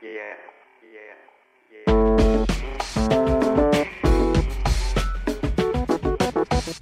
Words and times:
Yeah, 0.00 0.10
yeah, 1.88 1.98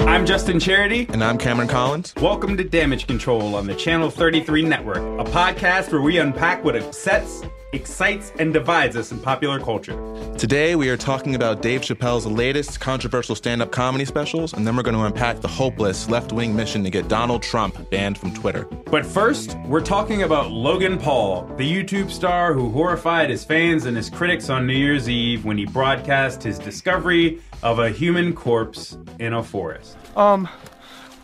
I'm 0.01 0.27
Justin 0.27 0.61
Charity. 0.61 1.07
And 1.11 1.25
I'm 1.25 1.39
K. 1.39 1.51
Austin 1.51 1.67
Collins. 1.67 2.15
Welcome 2.21 2.59
to 2.59 2.65
Damage 2.65 3.07
Control 3.07 3.55
on 3.55 3.67
the 3.67 3.75
Channel 3.75 4.11
33 4.11 4.65
Network, 4.65 4.99
a 4.99 5.31
podcast 5.31 5.93
where 5.93 6.03
we 6.03 6.19
unpack 6.19 6.63
what 6.63 6.77
upsets, 6.77 7.43
excites, 7.77 8.33
and 8.41 8.53
divides 8.53 8.97
us 8.97 9.13
in 9.13 9.21
popular 9.21 9.61
culture. 9.61 9.97
Today 10.37 10.75
we 10.75 10.89
are 10.89 10.97
talking 10.97 11.37
about 11.37 11.63
Dave 11.63 11.83
Chappelle's 11.83 12.27
latest 12.27 12.81
controversial 12.81 13.37
stand 13.37 13.63
up 13.63 13.71
comedy 13.71 14.05
specials, 14.05 14.53
and 14.53 14.67
then 14.67 14.75
we're 14.75 14.83
going 14.83 14.97
to 14.97 15.05
unpack 15.05 15.41
the 15.41 15.49
hopeless 15.49 16.11
left 16.11 16.33
wing 16.33 16.57
mission 16.57 16.83
to 16.83 16.91
get 16.91 17.07
Donald 17.07 17.43
Trump 17.43 17.89
banned 17.91 18.19
from 18.19 18.35
Twitter. 18.35 18.65
But 18.87 19.07
first, 19.07 19.57
we're 19.67 19.81
talking 19.81 20.23
about 20.23 20.51
Logan 20.51 20.99
Paul, 20.99 21.45
the 21.57 21.71
YouTube 21.71 22.11
star 22.11 22.53
who 22.53 22.71
horrified 22.71 23.31
his 23.31 23.45
fans 23.45 23.85
and 23.85 23.97
his 23.97 24.11
critics 24.11 24.51
on 24.51 24.67
New 24.67 24.75
Year's 24.75 25.09
Eve 25.09 25.45
when 25.45 25.57
he 25.57 25.67
broadcast 25.67 26.43
his 26.43 26.59
discovery 26.59 27.41
of 27.63 27.79
a 27.79 27.91
human 27.91 28.33
corpse 28.35 28.97
in 29.19 29.35
a 29.35 29.43
forest. 29.43 29.97
Um, 30.17 30.49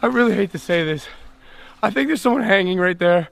I 0.02 0.06
really 0.06 0.34
hate 0.34 0.52
to 0.52 0.58
say 0.58 0.84
this. 0.84 1.06
I 1.82 1.90
think 1.90 2.08
there's 2.08 2.20
someone 2.20 2.42
hanging 2.42 2.78
right 2.78 2.98
there. 2.98 3.28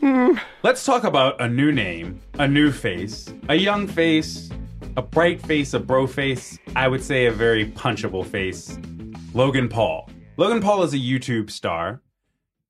Hmm. 0.00 0.38
Let's 0.62 0.84
talk 0.84 1.02
about 1.02 1.40
a 1.40 1.48
new 1.48 1.72
name, 1.72 2.20
a 2.38 2.46
new 2.46 2.70
face, 2.70 3.32
a 3.48 3.56
young 3.56 3.88
face, 3.88 4.48
a 4.96 5.02
bright 5.02 5.42
face, 5.42 5.74
a 5.74 5.80
bro 5.80 6.06
face. 6.06 6.56
I 6.76 6.86
would 6.86 7.02
say 7.02 7.26
a 7.26 7.32
very 7.32 7.66
punchable 7.66 8.24
face. 8.24 8.78
Logan 9.34 9.68
Paul. 9.68 10.08
Logan 10.36 10.60
Paul 10.60 10.84
is 10.84 10.94
a 10.94 10.98
YouTube 10.98 11.50
star. 11.50 12.00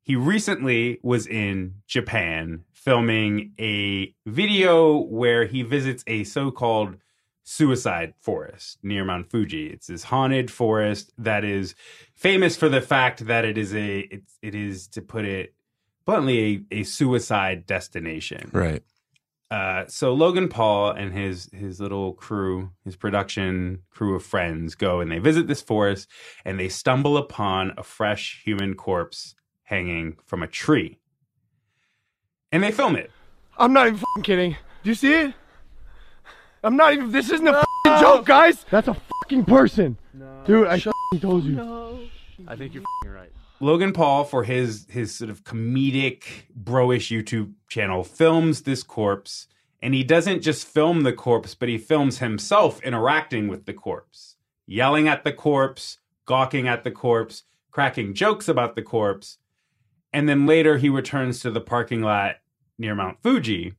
He 0.02 0.16
recently 0.16 1.01
was 1.02 1.27
in 1.27 1.74
Japan 1.87 2.64
filming 2.73 3.52
a 3.60 4.15
video 4.24 4.96
where 4.96 5.45
he 5.45 5.62
visits 5.62 6.02
a 6.06 6.24
so 6.24 6.51
called 6.51 6.96
suicide 7.45 8.15
forest 8.21 8.79
near 8.82 9.04
Mount 9.04 9.30
Fuji. 9.30 9.66
It's 9.66 9.88
this 9.88 10.04
haunted 10.04 10.51
forest 10.51 11.12
that 11.18 11.45
is 11.45 11.74
famous 12.15 12.56
for 12.56 12.71
the 12.71 12.80
fact 12.80 13.26
that 13.26 13.45
it 13.45 13.59
is 13.59 13.74
a 13.74 13.99
it's, 14.01 14.38
it 14.40 14.54
is 14.54 14.88
to 14.88 15.02
put 15.02 15.26
it 15.26 15.54
bluntly 16.09 16.64
a, 16.73 16.78
a 16.78 16.82
suicide 16.84 17.66
destination. 17.66 18.51
Right. 18.51 18.82
Uh, 19.51 19.84
so 19.88 20.15
Logan 20.15 20.48
Paul 20.48 20.90
and 20.90 21.12
his 21.12 21.50
his 21.52 21.80
little 21.80 22.15
crew, 22.15 22.70
his 22.82 22.96
production 22.96 23.82
crew 23.90 24.15
of 24.16 24.24
friends, 24.24 24.74
go 24.74 25.00
and 25.00 25.12
they 25.12 25.18
visit 25.18 25.46
this 25.46 25.60
forest, 25.60 26.09
and 26.46 26.59
they 26.59 26.70
stumble 26.70 27.18
upon 27.18 27.74
a 27.76 27.82
fresh 27.82 28.40
human 28.42 28.74
corpse 28.74 29.34
hanging 29.65 30.16
from 30.24 30.42
a 30.42 30.46
tree, 30.46 30.98
and 32.52 32.62
they 32.62 32.70
film 32.70 32.96
it. 32.96 33.10
I'm 33.59 33.74
not 33.74 33.88
even 33.88 33.98
fing 33.98 34.22
kidding. 34.22 34.56
Do 34.82 34.90
you 34.90 34.95
see 34.95 35.12
it? 35.12 35.34
I'm 36.65 36.76
not 36.76 36.95
even. 36.95 37.12
This 37.12 37.30
isn't 37.30 37.46
a 37.46 37.65
fing 37.84 38.00
joke, 38.00 38.24
guys. 38.24 38.65
That's 38.70 38.88
a 38.88 38.95
fucking 38.95 39.45
person. 39.45 39.98
Dude, 40.46 40.68
I 40.68 40.78
fing 40.78 41.20
told 41.20 41.45
you. 41.45 42.09
I 42.46 42.56
think 42.56 42.72
you're 42.72 42.84
fing 43.02 43.12
right. 43.12 43.32
Logan 43.60 43.92
Paul, 43.92 44.24
for 44.24 44.45
his 44.45 44.87
his 44.88 45.14
sort 45.14 45.30
of 45.30 45.45
comedic 45.45 46.23
broish 46.54 47.10
YouTube 47.10 47.54
channel, 47.68 48.04
films 48.04 48.62
this 48.62 48.82
corpse, 48.82 49.48
and 49.82 49.95
he 49.95 50.04
doesn't 50.04 50.42
just 50.42 50.66
film 50.66 51.02
the 51.02 51.12
corpse, 51.12 51.54
but 51.54 51.68
he 51.68 51.78
films 51.78 52.18
himself 52.18 52.80
interacting 52.82 53.48
with 53.48 53.66
the 53.66 53.73
corpse, 53.74 54.37
yelling 54.66 55.09
at 55.09 55.24
the 55.24 55.32
corpse, 55.32 55.98
gawking 56.24 56.68
at 56.68 56.84
the 56.84 56.90
corpse, 56.90 57.45
cracking 57.70 58.15
jokes 58.15 58.48
about 58.48 58.76
the 58.76 58.82
corpse, 58.82 59.38
and 60.12 60.28
then 60.28 60.46
later 60.46 60.78
he 60.78 60.88
returns 60.88 61.40
to 61.40 61.50
the 61.50 61.60
parking 61.60 62.02
lot 62.02 62.37
near 62.78 62.95
Mount 62.95 63.20
Fuji, 63.22 63.74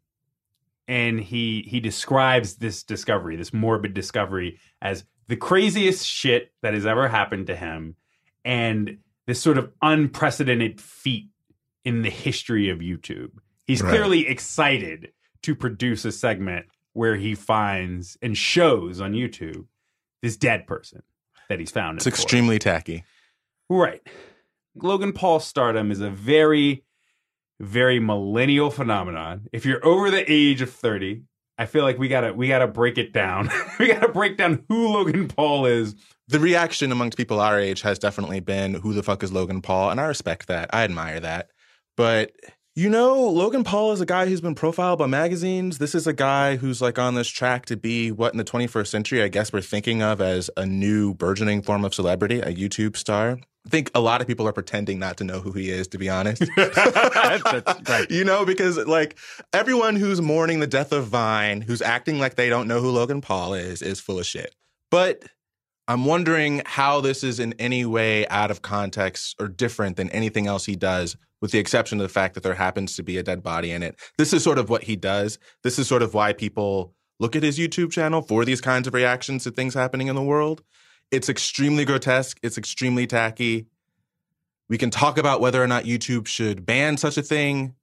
and 0.90 1.22
he 1.22 1.64
he 1.68 1.80
describes 1.80 2.56
this 2.56 2.84
discovery, 2.84 3.38
this 3.38 3.54
morbid 3.54 3.94
discovery, 3.94 4.60
as 4.82 5.06
the 5.30 5.38
craziest 5.38 6.06
shit 6.06 6.52
that 6.62 6.74
has 6.74 6.86
ever 6.86 7.08
happened 7.08 7.48
to 7.48 7.56
him, 7.56 7.96
and 8.44 8.98
this 9.30 9.42
sort 9.42 9.58
of 9.58 9.72
unprecedented 9.82 10.82
feat 10.82 11.30
in 11.86 12.02
the 12.02 12.10
history 12.10 12.70
of 12.70 12.80
YouTube. 12.80 13.32
He's 13.68 13.82
Right. 13.82 13.90
clearly 13.92 14.28
excited 14.28 15.14
to 15.44 15.56
produce 15.56 16.04
a 16.04 16.12
segment 16.12 16.66
where 16.94 17.16
he 17.16 17.36
finds 17.36 18.18
and 18.22 18.36
shows 18.36 19.00
on 19.00 19.14
YouTube 19.14 19.66
this 20.22 20.36
dead 20.36 20.66
person 20.68 21.04
that 21.48 21.60
he's 21.60 21.72
found. 21.72 21.98
It's 21.98 22.08
extremely 22.08 22.58
tacky. 22.60 23.04
Right. 23.70 24.02
Logan 24.76 25.14
Paul 25.14 25.40
stardom 25.40 25.92
is 25.92 26.02
a 26.02 26.10
very, 26.10 26.84
very 27.60 28.00
millennial 28.00 28.72
phenomenon. 28.72 29.48
If 29.54 29.66
you're 29.66 29.86
over 29.86 30.10
the 30.10 30.30
age 30.32 30.62
of 30.62 30.72
30, 30.72 31.22
I 31.60 31.66
feel 31.66 31.84
like 31.84 32.00
we 32.00 32.08
gotta 32.08 32.34
we 32.34 32.48
gotta 32.48 32.68
break 32.68 32.98
it 32.98 33.12
down. 33.12 33.52
we 33.80 33.90
gotta 33.90 34.08
break 34.08 34.38
down 34.38 34.64
who 34.70 34.88
Logan 34.88 35.28
Paul 35.28 35.66
is. 35.66 35.94
The 36.30 36.40
reaction 36.40 36.92
amongst 36.92 37.18
people 37.18 37.42
our 37.42 37.60
age 37.60 37.82
has 37.82 38.00
definitely 38.00 38.40
been, 38.40 38.76
who 38.76 38.94
the 38.94 39.04
fuck 39.04 39.24
is 39.24 39.34
Logan 39.34 39.62
Paul? 39.62 39.90
And 39.90 40.00
I 40.00 40.06
respect 40.06 40.48
that. 40.48 40.70
I 40.72 40.84
admire 40.84 41.20
that. 41.20 41.50
But 41.98 42.32
you 42.80 42.90
know, 42.90 43.24
Logan 43.24 43.66
Paul 43.66 43.92
is 43.92 44.00
a 44.00 44.06
guy 44.06 44.26
who's 44.26 44.40
been 44.40 44.56
profiled 44.56 45.00
by 45.00 45.06
magazines. 45.06 45.80
This 45.80 45.94
is 45.94 46.08
a 46.08 46.14
guy 46.14 46.56
who's 46.56 46.82
like 46.82 46.98
on 46.98 47.14
this 47.14 47.28
track 47.28 47.66
to 47.66 47.76
be 47.76 48.10
what 48.10 48.34
in 48.34 48.38
the 48.38 48.46
21st 48.46 48.88
century, 48.88 49.22
I 49.22 49.28
guess 49.28 49.52
we're 49.52 49.60
thinking 49.60 50.02
of 50.02 50.22
as 50.22 50.50
a 50.56 50.66
new 50.66 51.14
burgeoning 51.14 51.62
form 51.62 51.84
of 51.84 51.94
celebrity, 51.94 52.40
a 52.40 52.54
YouTube 52.54 52.96
star. 52.96 53.38
I 53.66 53.70
think 53.70 53.92
a 53.94 54.00
lot 54.00 54.22
of 54.22 54.28
people 54.28 54.48
are 54.48 54.54
pretending 54.54 54.98
not 54.98 55.18
to 55.18 55.26
know 55.26 55.42
who 55.42 55.52
he 55.52 55.70
is, 55.70 55.90
to 55.90 55.98
be 55.98 56.08
honest. 56.08 56.44
Right. 57.90 58.10
You 58.10 58.24
know, 58.24 58.46
because 58.46 58.78
like 58.78 59.18
everyone 59.52 59.98
who's 59.98 60.22
mourning 60.22 60.62
the 60.62 60.68
death 60.68 60.94
of 60.94 61.08
Vine, 61.08 61.60
who's 61.60 61.82
acting 61.82 62.18
like 62.18 62.36
they 62.36 62.48
don't 62.48 62.70
know 62.70 62.80
who 62.80 62.92
Logan 62.92 63.20
Paul 63.20 63.56
is, 63.56 63.82
is 63.82 64.00
full 64.00 64.20
of 64.20 64.26
shit. 64.26 64.56
But 64.90 65.26
I'm 65.90 66.06
wondering 66.06 66.62
how 66.66 67.02
this 67.02 67.26
is 67.26 67.42
in 67.42 67.56
any 67.60 67.86
way 67.86 68.26
out 68.30 68.52
of 68.52 68.62
context 68.62 69.36
or 69.38 69.50
different 69.50 69.98
than 69.98 70.10
anything 70.12 70.48
else 70.48 70.66
he 70.66 70.78
does, 70.78 71.18
with 71.42 71.52
the 71.52 71.60
exception 71.60 72.00
of 72.00 72.04
the 72.04 72.14
fact 72.14 72.34
that 72.34 72.44
there 72.44 72.56
happens 72.56 72.96
to 72.96 73.04
be 73.04 73.18
a 73.18 73.24
dead 73.24 73.42
body 73.42 73.72
in 73.72 73.84
it. 73.84 74.00
This 74.18 74.34
is 74.34 74.44
sort 74.44 74.58
of 74.58 74.70
what 74.70 74.84
he 74.84 74.96
does. 74.96 75.40
This 75.64 75.80
is 75.80 75.88
sort 75.88 76.02
of 76.02 76.14
why 76.14 76.34
people 76.34 76.94
look 77.20 77.36
at 77.36 77.44
his 77.44 77.58
YouTube 77.58 77.92
channel 77.92 78.22
for 78.22 78.46
these 78.46 78.62
kinds 78.62 78.88
of 78.88 78.94
reactions 78.94 79.44
to 79.44 79.52
things 79.52 79.74
happening 79.74 80.08
in 80.08 80.16
the 80.16 80.24
world. 80.24 80.64
It's 81.12 81.30
extremely 81.30 81.86
grotesque, 81.86 82.38
it's 82.44 82.58
extremely 82.58 83.08
tacky. 83.08 83.68
We 84.70 84.78
can 84.78 84.92
talk 84.92 85.18
about 85.18 85.42
whether 85.42 85.62
or 85.62 85.68
not 85.68 85.86
YouTube 85.86 86.28
should 86.28 86.66
ban 86.66 86.98
such 86.98 87.18
a 87.18 87.24
thing, 87.24 87.74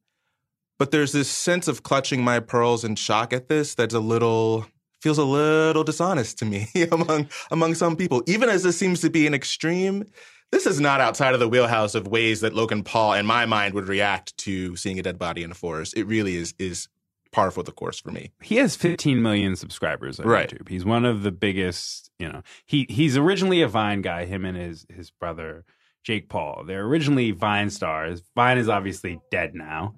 but 0.79 0.93
there's 0.93 1.13
this 1.13 1.29
sense 1.29 1.67
of 1.67 1.83
clutching 1.83 2.23
my 2.23 2.39
pearls 2.39 2.85
in 2.85 2.95
shock 2.95 3.33
at 3.33 3.49
this 3.49 3.75
that's 3.75 3.95
a 3.95 4.01
little 4.01 4.67
feels 5.03 5.19
a 5.19 5.25
little 5.25 5.85
dishonest 5.85 6.39
to 6.39 6.45
me 6.45 6.69
among 6.93 7.29
among 7.51 7.75
some 7.75 7.97
people. 7.97 8.23
Even 8.27 8.49
as 8.49 8.63
this 8.63 8.79
seems 8.79 9.01
to 9.01 9.11
be 9.11 9.27
an 9.27 9.35
extreme, 9.35 10.05
this 10.53 10.67
is 10.67 10.81
not 10.81 11.01
outside 11.01 11.35
of 11.35 11.41
the 11.41 11.49
wheelhouse 11.49 11.95
of 11.95 12.07
ways 12.09 12.41
that 12.41 12.55
Logan 12.55 12.83
Paul, 12.83 13.15
in 13.15 13.27
my 13.27 13.47
mind, 13.47 13.75
would 13.75 13.89
react 13.89 14.37
to 14.39 14.77
seeing 14.77 14.99
a 14.99 15.03
dead 15.03 15.19
body 15.19 15.43
in 15.43 15.51
a 15.51 15.55
forest. 15.55 15.97
It 15.97 16.05
really 16.05 16.37
is 16.37 16.55
is 16.59 16.89
par 17.33 17.51
for 17.51 17.63
the 17.63 17.73
course 17.73 18.01
for 18.01 18.11
me. 18.11 18.31
He 18.41 18.57
has 18.57 18.77
15 18.77 19.21
million 19.21 19.57
subscribers 19.57 20.19
on 20.21 20.27
Right. 20.27 20.49
YouTube. 20.49 20.69
He's 20.69 20.85
one 20.85 21.05
of 21.05 21.23
the 21.23 21.33
biggest, 21.33 22.11
you 22.19 22.29
know. 22.29 22.43
He 22.65 22.87
he's 22.89 23.17
originally 23.17 23.61
a 23.63 23.69
Vine 23.69 24.01
guy, 24.03 24.25
him 24.25 24.45
and 24.45 24.57
his 24.57 24.87
his 24.89 25.11
brother 25.11 25.65
Jake 26.05 26.29
Paul. 26.29 26.65
They're 26.67 26.85
originally 26.85 27.33
Vine 27.33 27.69
stars. 27.71 28.23
Vine 28.35 28.59
is 28.59 28.69
obviously 28.69 29.19
dead 29.31 29.55
now. 29.55 29.97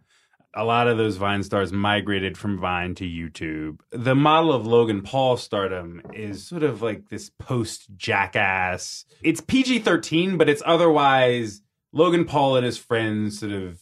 A 0.55 0.65
lot 0.65 0.89
of 0.89 0.97
those 0.97 1.17
Vine 1.17 1.43
stars 1.43 1.73
migrated 1.73 2.39
from 2.39 2.59
Vine 2.59 2.95
to 2.97 3.05
YouTube. 3.05 3.81
The 3.91 4.15
model 4.15 4.53
of 4.53 4.67
Logan 4.67 5.03
Paul 5.03 5.37
stardom 5.37 6.03
is 6.15 6.47
sort 6.47 6.63
of 6.63 6.83
like 6.83 7.09
this 7.11 7.31
post 7.39 7.89
jackass. 7.97 9.05
It's 9.23 9.41
PG 9.41 9.81
13, 9.81 10.39
but 10.39 10.49
it's 10.49 10.63
otherwise 10.65 11.61
Logan 11.93 12.25
Paul 12.25 12.57
and 12.57 12.67
his 12.67 12.79
friends 12.79 13.41
sort 13.41 13.53
of 13.53 13.81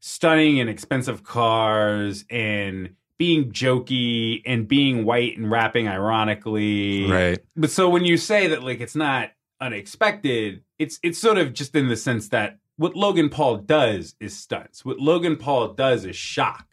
stunning 0.00 0.60
and 0.60 0.68
expensive 0.68 1.24
cars 1.24 2.24
and 2.28 2.90
being 3.18 3.52
jokey 3.52 4.42
and 4.44 4.68
being 4.68 5.04
white 5.04 5.38
and 5.38 5.50
rapping 5.50 5.88
ironically. 5.88 7.10
Right. 7.10 7.38
But 7.56 7.70
so 7.70 7.88
when 7.88 8.04
you 8.04 8.16
say 8.16 8.48
that 8.48 8.62
like 8.62 8.80
it's 8.80 8.96
not 8.96 9.30
unexpected, 9.60 10.62
it's 10.78 10.98
it's 11.02 11.18
sort 11.18 11.38
of 11.38 11.52
just 11.54 11.74
in 11.74 11.88
the 11.88 11.96
sense 11.96 12.28
that 12.28 12.58
what 12.76 12.96
Logan 12.96 13.28
Paul 13.28 13.58
does 13.58 14.14
is 14.20 14.36
stunts. 14.36 14.84
What 14.84 14.98
Logan 14.98 15.36
Paul 15.36 15.74
does 15.74 16.04
is 16.04 16.16
shock. 16.16 16.66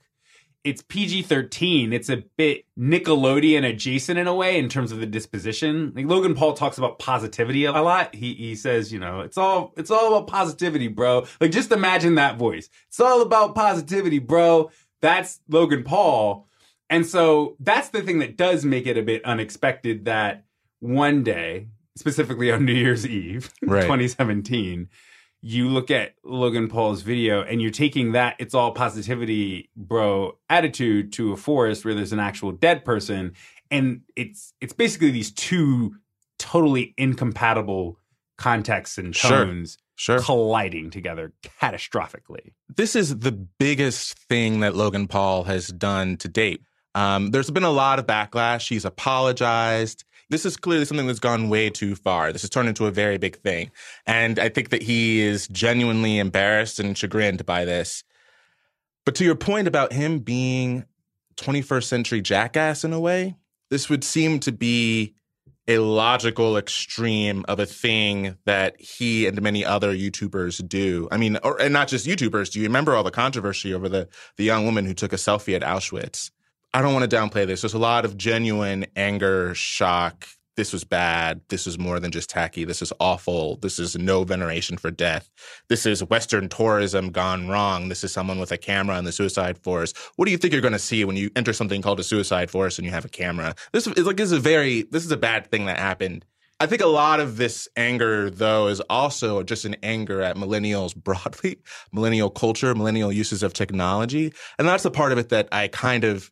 It's 0.64 0.84
PG 0.84 1.24
thirteen. 1.24 1.92
It's 1.92 2.10
a 2.10 2.24
bit 2.38 2.66
Nickelodeon 2.78 3.68
adjacent 3.68 4.20
in 4.20 4.28
a 4.28 4.36
way 4.36 4.60
in 4.60 4.70
terms 4.70 4.92
of 4.92 5.00
the 5.00 5.08
disposition. 5.08 5.92
Like 5.96 6.06
Logan 6.06 6.36
Paul 6.36 6.54
talks 6.54 6.78
about 6.78 7.00
positivity 7.00 7.66
a 7.66 7.72
lot. 7.72 8.14
He 8.14 8.36
he 8.36 8.54
says, 8.56 8.94
you 8.94 9.00
know, 9.00 9.22
it's 9.22 9.38
all 9.38 9.74
it's 9.76 9.90
all 9.90 10.14
about 10.16 10.28
positivity, 10.28 10.88
bro. 10.88 11.26
Like 11.40 11.52
just 11.52 11.72
imagine 11.72 12.16
that 12.16 12.38
voice. 12.38 12.70
It's 12.90 13.00
all 13.00 13.22
about 13.24 13.56
positivity, 13.56 14.20
bro. 14.20 14.70
That's 15.02 15.40
Logan 15.50 15.84
Paul. 15.84 16.48
And 16.92 17.08
so 17.08 17.56
that's 17.60 17.90
the 17.90 18.02
thing 18.02 18.20
that 18.20 18.38
does 18.38 18.64
make 18.64 18.86
it 18.86 18.98
a 18.98 19.02
bit 19.02 19.26
unexpected 19.26 20.06
that 20.06 20.44
one 20.80 21.24
day, 21.24 21.68
specifically 21.96 22.52
on 22.52 22.66
New 22.66 22.74
Year's 22.74 23.08
Eve, 23.08 23.52
Right. 23.64 23.82
2017, 23.84 24.90
you 25.42 25.68
look 25.70 25.90
at 25.90 26.14
Logan 26.24 26.68
Paul's 26.68 27.02
video 27.02 27.42
and 27.42 27.62
you're 27.62 27.72
taking 27.72 28.12
that 28.12 28.36
it's 28.40 28.54
all 28.54 28.72
positivity, 28.74 29.70
bro, 29.76 30.38
attitude 30.50 31.12
to 31.14 31.34
a 31.34 31.38
forest 31.38 31.84
where 31.84 31.94
there's 31.96 32.14
an 32.14 32.20
actual 32.20 32.52
dead 32.52 32.86
person, 32.86 33.34
and 33.72 34.02
it's 34.16 34.54
it's 34.62 34.74
basically 34.74 35.12
these 35.12 35.32
two 35.32 35.96
totally 36.38 36.94
incompatible 36.98 37.98
contexts 38.38 38.98
and 38.98 39.16
Sure. 39.16 39.46
tones 39.46 39.78
Sure. 39.96 40.20
colliding 40.20 40.90
together 40.90 41.32
catastrophically. 41.62 42.54
this 42.76 42.96
is 42.96 43.20
the 43.20 43.32
biggest 43.32 44.18
thing 44.18 44.62
that 44.62 44.76
Logan 44.76 45.08
Paul 45.08 45.44
has 45.44 45.68
done 45.68 46.18
to 46.18 46.28
date. 46.28 46.62
Um, 46.96 47.30
there's 47.32 47.52
been 47.52 47.64
a 47.64 47.70
lot 47.70 48.00
of 48.00 48.08
backlash. 48.08 48.68
He's 48.68 48.84
apologized. 48.86 50.04
This 50.32 50.46
is 50.46 50.56
clearly 50.56 50.86
something 50.86 51.08
that's 51.08 51.20
gone 51.20 51.50
way 51.50 51.70
too 51.70 51.94
far. 51.94 52.32
This 52.32 52.42
has 52.44 52.50
turned 52.50 52.70
into 52.70 52.86
a 52.86 52.92
very 52.92 53.18
big 53.18 53.38
thing. 53.40 53.70
And 54.08 54.40
I 54.40 54.48
think 54.48 54.70
that 54.70 54.82
he 54.82 55.20
is 55.20 55.46
genuinely 55.50 56.20
embarrassed 56.20 56.80
and 56.80 56.98
chagrined 56.98 57.46
by 57.46 57.66
this. 57.66 58.06
But 59.06 59.14
to 59.16 59.26
your 59.26 59.36
point 59.36 59.68
about 59.68 59.92
him 59.92 60.20
being 60.20 60.86
21st 61.36 61.84
century 61.84 62.22
jackass 62.22 62.86
in 62.86 62.94
a 62.94 63.00
way, 63.00 63.36
this 63.70 63.90
would 63.90 64.06
seem 64.06 64.40
to 64.40 64.54
be 64.54 65.16
a 65.68 65.80
logical 65.80 66.56
extreme 66.56 67.44
of 67.50 67.60
a 67.60 67.66
thing 67.66 68.38
that 68.46 68.80
he 68.80 69.28
and 69.28 69.42
many 69.42 69.66
other 69.66 69.94
YouTubers 69.94 70.66
do. 70.66 71.10
I 71.12 71.18
mean, 71.18 71.38
or, 71.44 71.62
and 71.62 71.74
not 71.74 71.90
just 71.90 72.08
YouTubers. 72.08 72.52
Do 72.52 72.60
you 72.60 72.68
remember 72.68 72.96
all 72.96 73.04
the 73.04 73.12
controversy 73.12 73.74
over 73.74 73.90
the, 73.90 74.08
the 74.38 74.46
young 74.46 74.64
woman 74.64 74.86
who 74.86 74.94
took 74.94 75.12
a 75.12 75.18
selfie 75.18 75.56
at 75.56 75.62
Auschwitz? 75.62 76.32
I 76.74 76.82
don't 76.82 76.94
want 76.94 77.10
to 77.10 77.16
downplay 77.16 77.46
this. 77.46 77.62
There's 77.62 77.74
a 77.74 77.80
lot 77.80 78.06
of 78.06 78.18
genuine 78.18 78.86
anger, 78.96 79.54
shock. 79.54 80.26
This 80.56 80.72
was 80.72 80.84
bad. 80.84 81.42
This 81.50 81.68
is 81.68 81.78
more 81.78 82.00
than 82.00 82.12
just 82.12 82.30
tacky. 82.30 82.64
This 82.64 82.82
is 82.82 82.94
awful. 83.00 83.58
This 83.58 83.78
is 83.78 83.98
no 83.98 84.24
veneration 84.24 84.78
for 84.78 84.90
death. 84.90 85.30
This 85.70 85.86
is 85.86 86.04
Western 86.04 86.48
tourism 86.48 87.10
gone 87.10 87.50
wrong. 87.50 87.90
This 87.90 88.04
is 88.04 88.14
someone 88.14 88.40
with 88.40 88.52
a 88.52 88.58
camera 88.58 88.98
in 88.98 89.06
the 89.06 89.12
suicide 89.12 89.58
forest. 89.58 89.98
What 90.16 90.26
do 90.26 90.32
you 90.32 90.38
think 90.38 90.54
you're 90.54 90.62
going 90.62 90.72
to 90.74 90.80
see 90.80 91.04
when 91.04 91.18
you 91.18 91.30
enter 91.36 91.52
something 91.52 91.82
called 91.82 92.00
a 92.00 92.04
suicide 92.04 92.50
forest 92.50 92.80
and 92.80 92.86
you 92.86 92.92
have 92.92 93.06
a 93.06 93.10
camera? 93.10 93.56
This 93.74 93.88
is 93.88 94.06
like 94.06 94.18
this 94.18 94.32
is 94.32 94.38
a 94.38 94.40
very 94.40 94.84
this 94.84 95.04
is 95.04 95.12
a 95.12 95.18
bad 95.18 95.48
thing 95.52 95.66
that 95.66 95.78
happened. 95.78 96.26
I 96.62 96.68
think 96.68 96.82
a 96.82 96.88
lot 96.88 97.20
of 97.20 97.38
this 97.38 97.68
anger, 97.76 98.30
though, 98.30 98.68
is 98.68 98.82
also 98.82 99.42
just 99.42 99.66
an 99.66 99.76
anger 99.82 100.22
at 100.22 100.36
millennials 100.38 100.96
broadly, 100.96 101.58
millennial 101.92 102.30
culture, 102.30 102.76
millennial 102.76 103.12
uses 103.12 103.42
of 103.42 103.54
technology. 103.54 104.32
And 104.60 104.68
that's 104.68 104.84
the 104.84 104.92
part 104.92 105.12
of 105.12 105.18
it 105.18 105.30
that 105.30 105.50
I 105.52 105.70
kind 105.70 106.04
of 106.04 106.32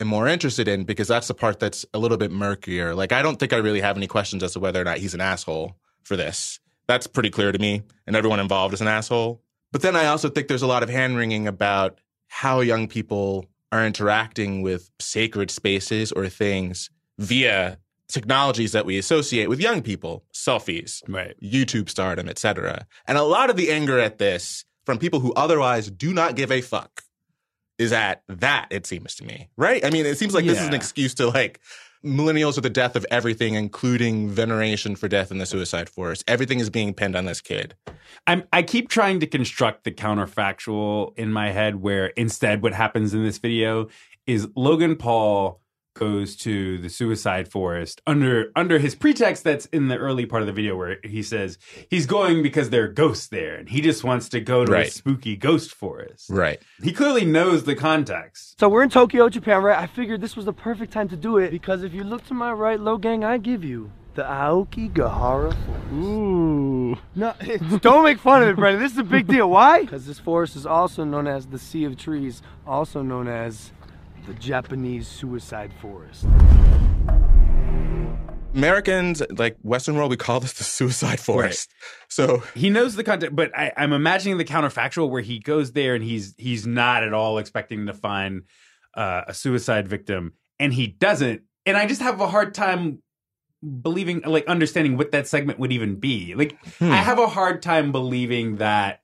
am 0.00 0.08
more 0.08 0.28
interested 0.28 0.68
in 0.68 0.84
because 0.84 1.08
that's 1.08 1.28
the 1.28 1.34
part 1.34 1.60
that's 1.60 1.86
a 1.94 1.98
little 1.98 2.16
bit 2.16 2.30
murkier. 2.30 2.94
Like, 2.94 3.12
I 3.12 3.22
don't 3.22 3.38
think 3.38 3.52
I 3.52 3.58
really 3.58 3.80
have 3.80 3.96
any 3.96 4.06
questions 4.06 4.42
as 4.42 4.52
to 4.52 4.60
whether 4.60 4.80
or 4.80 4.84
not 4.84 4.98
he's 4.98 5.14
an 5.14 5.20
asshole 5.20 5.76
for 6.02 6.16
this. 6.16 6.60
That's 6.86 7.06
pretty 7.06 7.30
clear 7.30 7.52
to 7.52 7.58
me, 7.58 7.82
and 8.06 8.14
everyone 8.14 8.40
involved 8.40 8.74
is 8.74 8.80
an 8.80 8.88
asshole. 8.88 9.42
But 9.72 9.82
then 9.82 9.96
I 9.96 10.06
also 10.06 10.28
think 10.28 10.48
there's 10.48 10.62
a 10.62 10.66
lot 10.66 10.82
of 10.82 10.88
hand 10.88 11.16
wringing 11.16 11.48
about 11.48 11.98
how 12.28 12.60
young 12.60 12.88
people 12.88 13.46
are 13.72 13.86
interacting 13.86 14.62
with 14.62 14.90
sacred 15.00 15.50
spaces 15.50 16.12
or 16.12 16.28
things 16.28 16.90
via 17.18 17.78
technologies 18.08 18.72
that 18.72 18.86
we 18.86 18.98
associate 18.98 19.48
with 19.48 19.60
young 19.60 19.82
people, 19.82 20.24
selfies, 20.32 21.02
Right. 21.08 21.34
YouTube 21.42 21.88
stardom, 21.88 22.28
etc. 22.28 22.86
And 23.08 23.16
a 23.16 23.22
lot 23.22 23.50
of 23.50 23.56
the 23.56 23.70
anger 23.70 23.98
at 23.98 24.18
this 24.18 24.64
from 24.84 24.98
people 24.98 25.20
who 25.20 25.32
otherwise 25.34 25.90
do 25.90 26.12
not 26.12 26.36
give 26.36 26.52
a 26.52 26.60
fuck 26.60 27.02
is 27.78 27.92
at 27.92 28.22
that, 28.28 28.66
it 28.70 28.86
seems 28.86 29.14
to 29.16 29.24
me. 29.24 29.48
Right? 29.56 29.84
I 29.84 29.90
mean, 29.90 30.06
it 30.06 30.18
seems 30.18 30.34
like 30.34 30.44
this 30.44 30.60
is 30.60 30.68
an 30.68 30.74
excuse 30.74 31.14
to 31.14 31.28
like 31.28 31.60
millennials 32.04 32.58
are 32.58 32.60
the 32.60 32.70
death 32.70 32.96
of 32.96 33.06
everything, 33.10 33.54
including 33.54 34.28
veneration 34.28 34.94
for 34.94 35.08
death 35.08 35.30
in 35.30 35.38
the 35.38 35.46
suicide 35.46 35.88
force. 35.88 36.22
Everything 36.28 36.60
is 36.60 36.70
being 36.70 36.92
pinned 36.92 37.16
on 37.16 37.24
this 37.24 37.40
kid. 37.40 37.74
I'm, 38.26 38.44
I 38.52 38.62
keep 38.62 38.88
trying 38.88 39.20
to 39.20 39.26
construct 39.26 39.84
the 39.84 39.90
counterfactual 39.90 41.16
in 41.18 41.32
my 41.32 41.50
head 41.50 41.76
where 41.76 42.08
instead 42.08 42.62
what 42.62 42.74
happens 42.74 43.14
in 43.14 43.24
this 43.24 43.38
video 43.38 43.88
is 44.26 44.48
Logan 44.54 44.96
Paul 44.96 45.60
goes 45.94 46.36
to 46.36 46.78
the 46.78 46.88
suicide 46.88 47.48
forest 47.48 48.00
under 48.06 48.50
under 48.54 48.78
his 48.78 48.94
pretext 48.94 49.44
that's 49.44 49.66
in 49.66 49.88
the 49.88 49.96
early 49.96 50.26
part 50.26 50.42
of 50.42 50.46
the 50.46 50.52
video 50.52 50.76
where 50.76 50.98
he 51.02 51.22
says 51.22 51.58
he's 51.88 52.06
going 52.06 52.42
because 52.42 52.70
there 52.70 52.84
are 52.84 52.88
ghosts 52.88 53.28
there 53.28 53.54
and 53.54 53.68
he 53.68 53.80
just 53.80 54.04
wants 54.04 54.28
to 54.28 54.40
go 54.40 54.64
to 54.64 54.74
a 54.74 54.90
spooky 54.90 55.36
ghost 55.36 55.74
forest. 55.74 56.28
Right. 56.28 56.60
He 56.82 56.92
clearly 56.92 57.24
knows 57.24 57.64
the 57.64 57.74
context. 57.74 58.58
So 58.60 58.68
we're 58.68 58.82
in 58.82 58.90
Tokyo, 58.90 59.28
Japan, 59.28 59.62
right? 59.62 59.78
I 59.78 59.86
figured 59.86 60.20
this 60.20 60.36
was 60.36 60.44
the 60.44 60.52
perfect 60.52 60.92
time 60.92 61.08
to 61.08 61.16
do 61.16 61.38
it 61.38 61.50
because 61.50 61.82
if 61.82 61.94
you 61.94 62.04
look 62.04 62.24
to 62.26 62.34
my 62.34 62.52
right, 62.52 62.78
Logang, 62.78 63.24
I 63.24 63.38
give 63.38 63.64
you 63.64 63.90
the 64.14 64.22
Aokigahara 64.22 65.52
Forest. 65.52 65.92
Ooh. 65.92 66.96
No, 67.14 67.34
don't 67.80 68.04
make 68.04 68.18
fun 68.18 68.42
of 68.42 68.48
it, 68.48 68.56
Brendan. 68.56 68.82
This 68.82 68.92
is 68.92 68.98
a 68.98 69.04
big 69.04 69.26
deal. 69.26 69.50
Why? 69.50 69.84
Because 69.94 70.06
this 70.06 70.18
forest 70.18 70.56
is 70.56 70.66
also 70.66 71.04
known 71.04 71.26
as 71.26 71.46
the 71.46 71.58
Sea 71.58 71.84
of 71.84 71.96
Trees, 71.96 72.42
also 72.66 73.02
known 73.02 73.28
as 73.28 73.70
the 74.26 74.34
Japanese 74.34 75.06
Suicide 75.06 75.72
Forest. 75.80 76.26
Americans, 78.54 79.20
like 79.36 79.56
Western 79.62 79.96
world, 79.96 80.10
we 80.10 80.16
call 80.16 80.38
this 80.40 80.52
the 80.52 80.64
suicide 80.64 81.18
forest. 81.18 81.72
So 82.08 82.42
He 82.54 82.70
knows 82.70 82.94
the 82.94 83.02
context, 83.02 83.34
but 83.34 83.50
I, 83.56 83.72
I'm 83.76 83.92
imagining 83.92 84.38
the 84.38 84.44
counterfactual 84.44 85.10
where 85.10 85.22
he 85.22 85.40
goes 85.40 85.72
there 85.72 85.94
and 85.96 86.04
he's 86.04 86.34
he's 86.38 86.64
not 86.66 87.02
at 87.02 87.12
all 87.12 87.38
expecting 87.38 87.86
to 87.86 87.92
find 87.94 88.42
uh, 88.94 89.22
a 89.26 89.34
suicide 89.34 89.88
victim, 89.88 90.34
and 90.60 90.72
he 90.72 90.86
doesn't. 90.86 91.42
And 91.66 91.76
I 91.76 91.86
just 91.86 92.00
have 92.00 92.20
a 92.20 92.28
hard 92.28 92.54
time 92.54 93.02
believing, 93.82 94.20
like, 94.24 94.46
understanding 94.46 94.96
what 94.98 95.10
that 95.12 95.26
segment 95.26 95.58
would 95.58 95.72
even 95.72 95.96
be. 95.98 96.34
Like, 96.34 96.56
Hmm. 96.78 96.92
I 96.92 96.96
have 96.96 97.18
a 97.18 97.26
hard 97.26 97.60
time 97.62 97.90
believing 97.90 98.56
that 98.56 99.00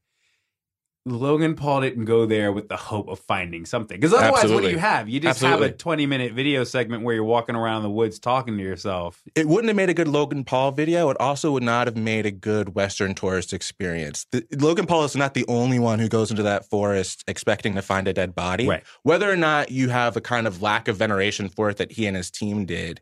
Logan 1.06 1.54
Paul 1.54 1.80
didn't 1.80 2.04
go 2.04 2.26
there 2.26 2.52
with 2.52 2.68
the 2.68 2.76
hope 2.76 3.08
of 3.08 3.18
finding 3.20 3.64
something. 3.64 3.98
Because 3.98 4.12
otherwise, 4.12 4.52
what 4.52 4.62
do 4.62 4.70
you 4.70 4.78
have? 4.78 5.08
You 5.08 5.18
just 5.18 5.40
have 5.40 5.62
a 5.62 5.72
20 5.72 6.04
minute 6.04 6.32
video 6.34 6.62
segment 6.64 7.04
where 7.04 7.14
you're 7.14 7.24
walking 7.24 7.56
around 7.56 7.84
the 7.84 7.90
woods 7.90 8.18
talking 8.18 8.58
to 8.58 8.62
yourself. 8.62 9.22
it 9.34 9.48
wouldn't 9.48 9.68
have 9.68 9.76
made 9.76 9.88
a 9.88 9.94
good 9.94 10.08
Logan 10.08 10.44
Paul 10.44 10.72
video. 10.72 11.08
It 11.08 11.16
also 11.18 11.52
would 11.52 11.62
not 11.62 11.86
have 11.86 11.96
made 11.96 12.26
a 12.26 12.30
good 12.30 12.74
Western 12.74 13.14
tourist 13.14 13.54
experience. 13.54 14.26
The, 14.30 14.44
Logan 14.58 14.86
Paul 14.86 15.04
is 15.04 15.16
not 15.16 15.32
the 15.32 15.46
only 15.48 15.78
one 15.78 16.00
who 16.00 16.08
goes 16.08 16.30
into 16.30 16.42
that 16.42 16.68
forest 16.68 17.24
expecting 17.26 17.74
to 17.76 17.82
find 17.82 18.06
a 18.06 18.12
dead 18.12 18.34
body. 18.34 18.68
Right. 18.68 18.84
Whether 19.02 19.30
or 19.30 19.36
not 19.36 19.70
you 19.70 19.88
have 19.88 20.16
a 20.16 20.20
kind 20.20 20.46
of 20.46 20.60
lack 20.60 20.86
of 20.86 20.96
veneration 20.96 21.48
for 21.48 21.70
it 21.70 21.78
that 21.78 21.92
he 21.92 22.06
and 22.06 22.16
his 22.16 22.30
team 22.30 22.66
did, 22.66 23.00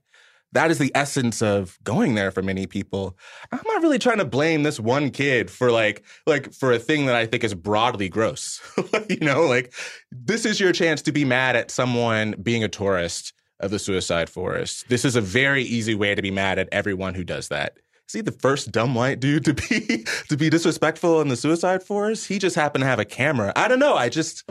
that 0.52 0.70
is 0.70 0.78
the 0.78 0.92
essence 0.94 1.42
of 1.42 1.78
going 1.84 2.14
there 2.14 2.30
for 2.30 2.42
many 2.42 2.66
people. 2.66 3.16
I'm 3.52 3.60
not 3.66 3.82
really 3.82 3.98
trying 3.98 4.18
to 4.18 4.24
blame 4.24 4.62
this 4.62 4.80
one 4.80 5.10
kid 5.10 5.50
for 5.50 5.70
like 5.70 6.04
like 6.26 6.52
for 6.52 6.72
a 6.72 6.78
thing 6.78 7.06
that 7.06 7.14
I 7.14 7.26
think 7.26 7.44
is 7.44 7.54
broadly 7.54 8.08
gross. 8.08 8.60
you 9.08 9.20
know, 9.20 9.42
like 9.42 9.74
this 10.10 10.44
is 10.44 10.60
your 10.60 10.72
chance 10.72 11.02
to 11.02 11.12
be 11.12 11.24
mad 11.24 11.56
at 11.56 11.70
someone 11.70 12.34
being 12.42 12.64
a 12.64 12.68
tourist 12.68 13.32
of 13.60 13.70
the 13.70 13.78
suicide 13.78 14.30
forest. 14.30 14.88
This 14.88 15.04
is 15.04 15.16
a 15.16 15.20
very 15.20 15.64
easy 15.64 15.94
way 15.94 16.14
to 16.14 16.22
be 16.22 16.30
mad 16.30 16.58
at 16.58 16.68
everyone 16.72 17.14
who 17.14 17.24
does 17.24 17.48
that. 17.48 17.76
Is 18.08 18.14
he 18.14 18.20
the 18.22 18.32
first 18.32 18.72
dumb 18.72 18.94
white 18.94 19.20
dude 19.20 19.44
to 19.44 19.54
be 19.54 20.04
to 20.28 20.36
be 20.36 20.48
disrespectful 20.48 21.20
in 21.20 21.28
the 21.28 21.36
suicide 21.36 21.82
forest? 21.82 22.26
He 22.26 22.38
just 22.38 22.56
happened 22.56 22.82
to 22.82 22.88
have 22.88 22.98
a 22.98 23.04
camera. 23.04 23.52
I 23.54 23.68
don't 23.68 23.80
know. 23.80 23.94
I 23.94 24.08
just 24.08 24.48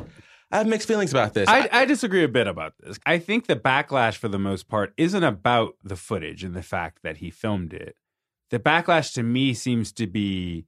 I 0.52 0.60
have 0.60 0.68
mixed 0.68 0.88
feelings 0.88 1.12
about 1.12 1.34
this. 1.34 1.48
I, 1.50 1.68
I 1.72 1.86
disagree 1.86 2.24
a 2.24 2.30
bit 2.30 2.48
about 2.48 2.74
this. 2.80 2.98
I 3.06 3.20
think 3.20 3.48
the 3.48 3.56
backlash, 3.56 4.16
for 4.16 4.30
the 4.30 4.40
most 4.40 4.70
part, 4.70 4.94
isn't 4.96 5.24
about 5.24 5.76
the 5.84 5.98
footage 5.98 6.44
and 6.44 6.56
the 6.56 6.64
fact 6.64 7.00
that 7.04 7.18
he 7.18 7.30
filmed 7.30 7.74
it. 7.74 7.96
The 8.50 8.60
backlash 8.60 9.14
to 9.16 9.24
me 9.24 9.54
seems 9.54 9.92
to 9.94 10.08
be 10.08 10.66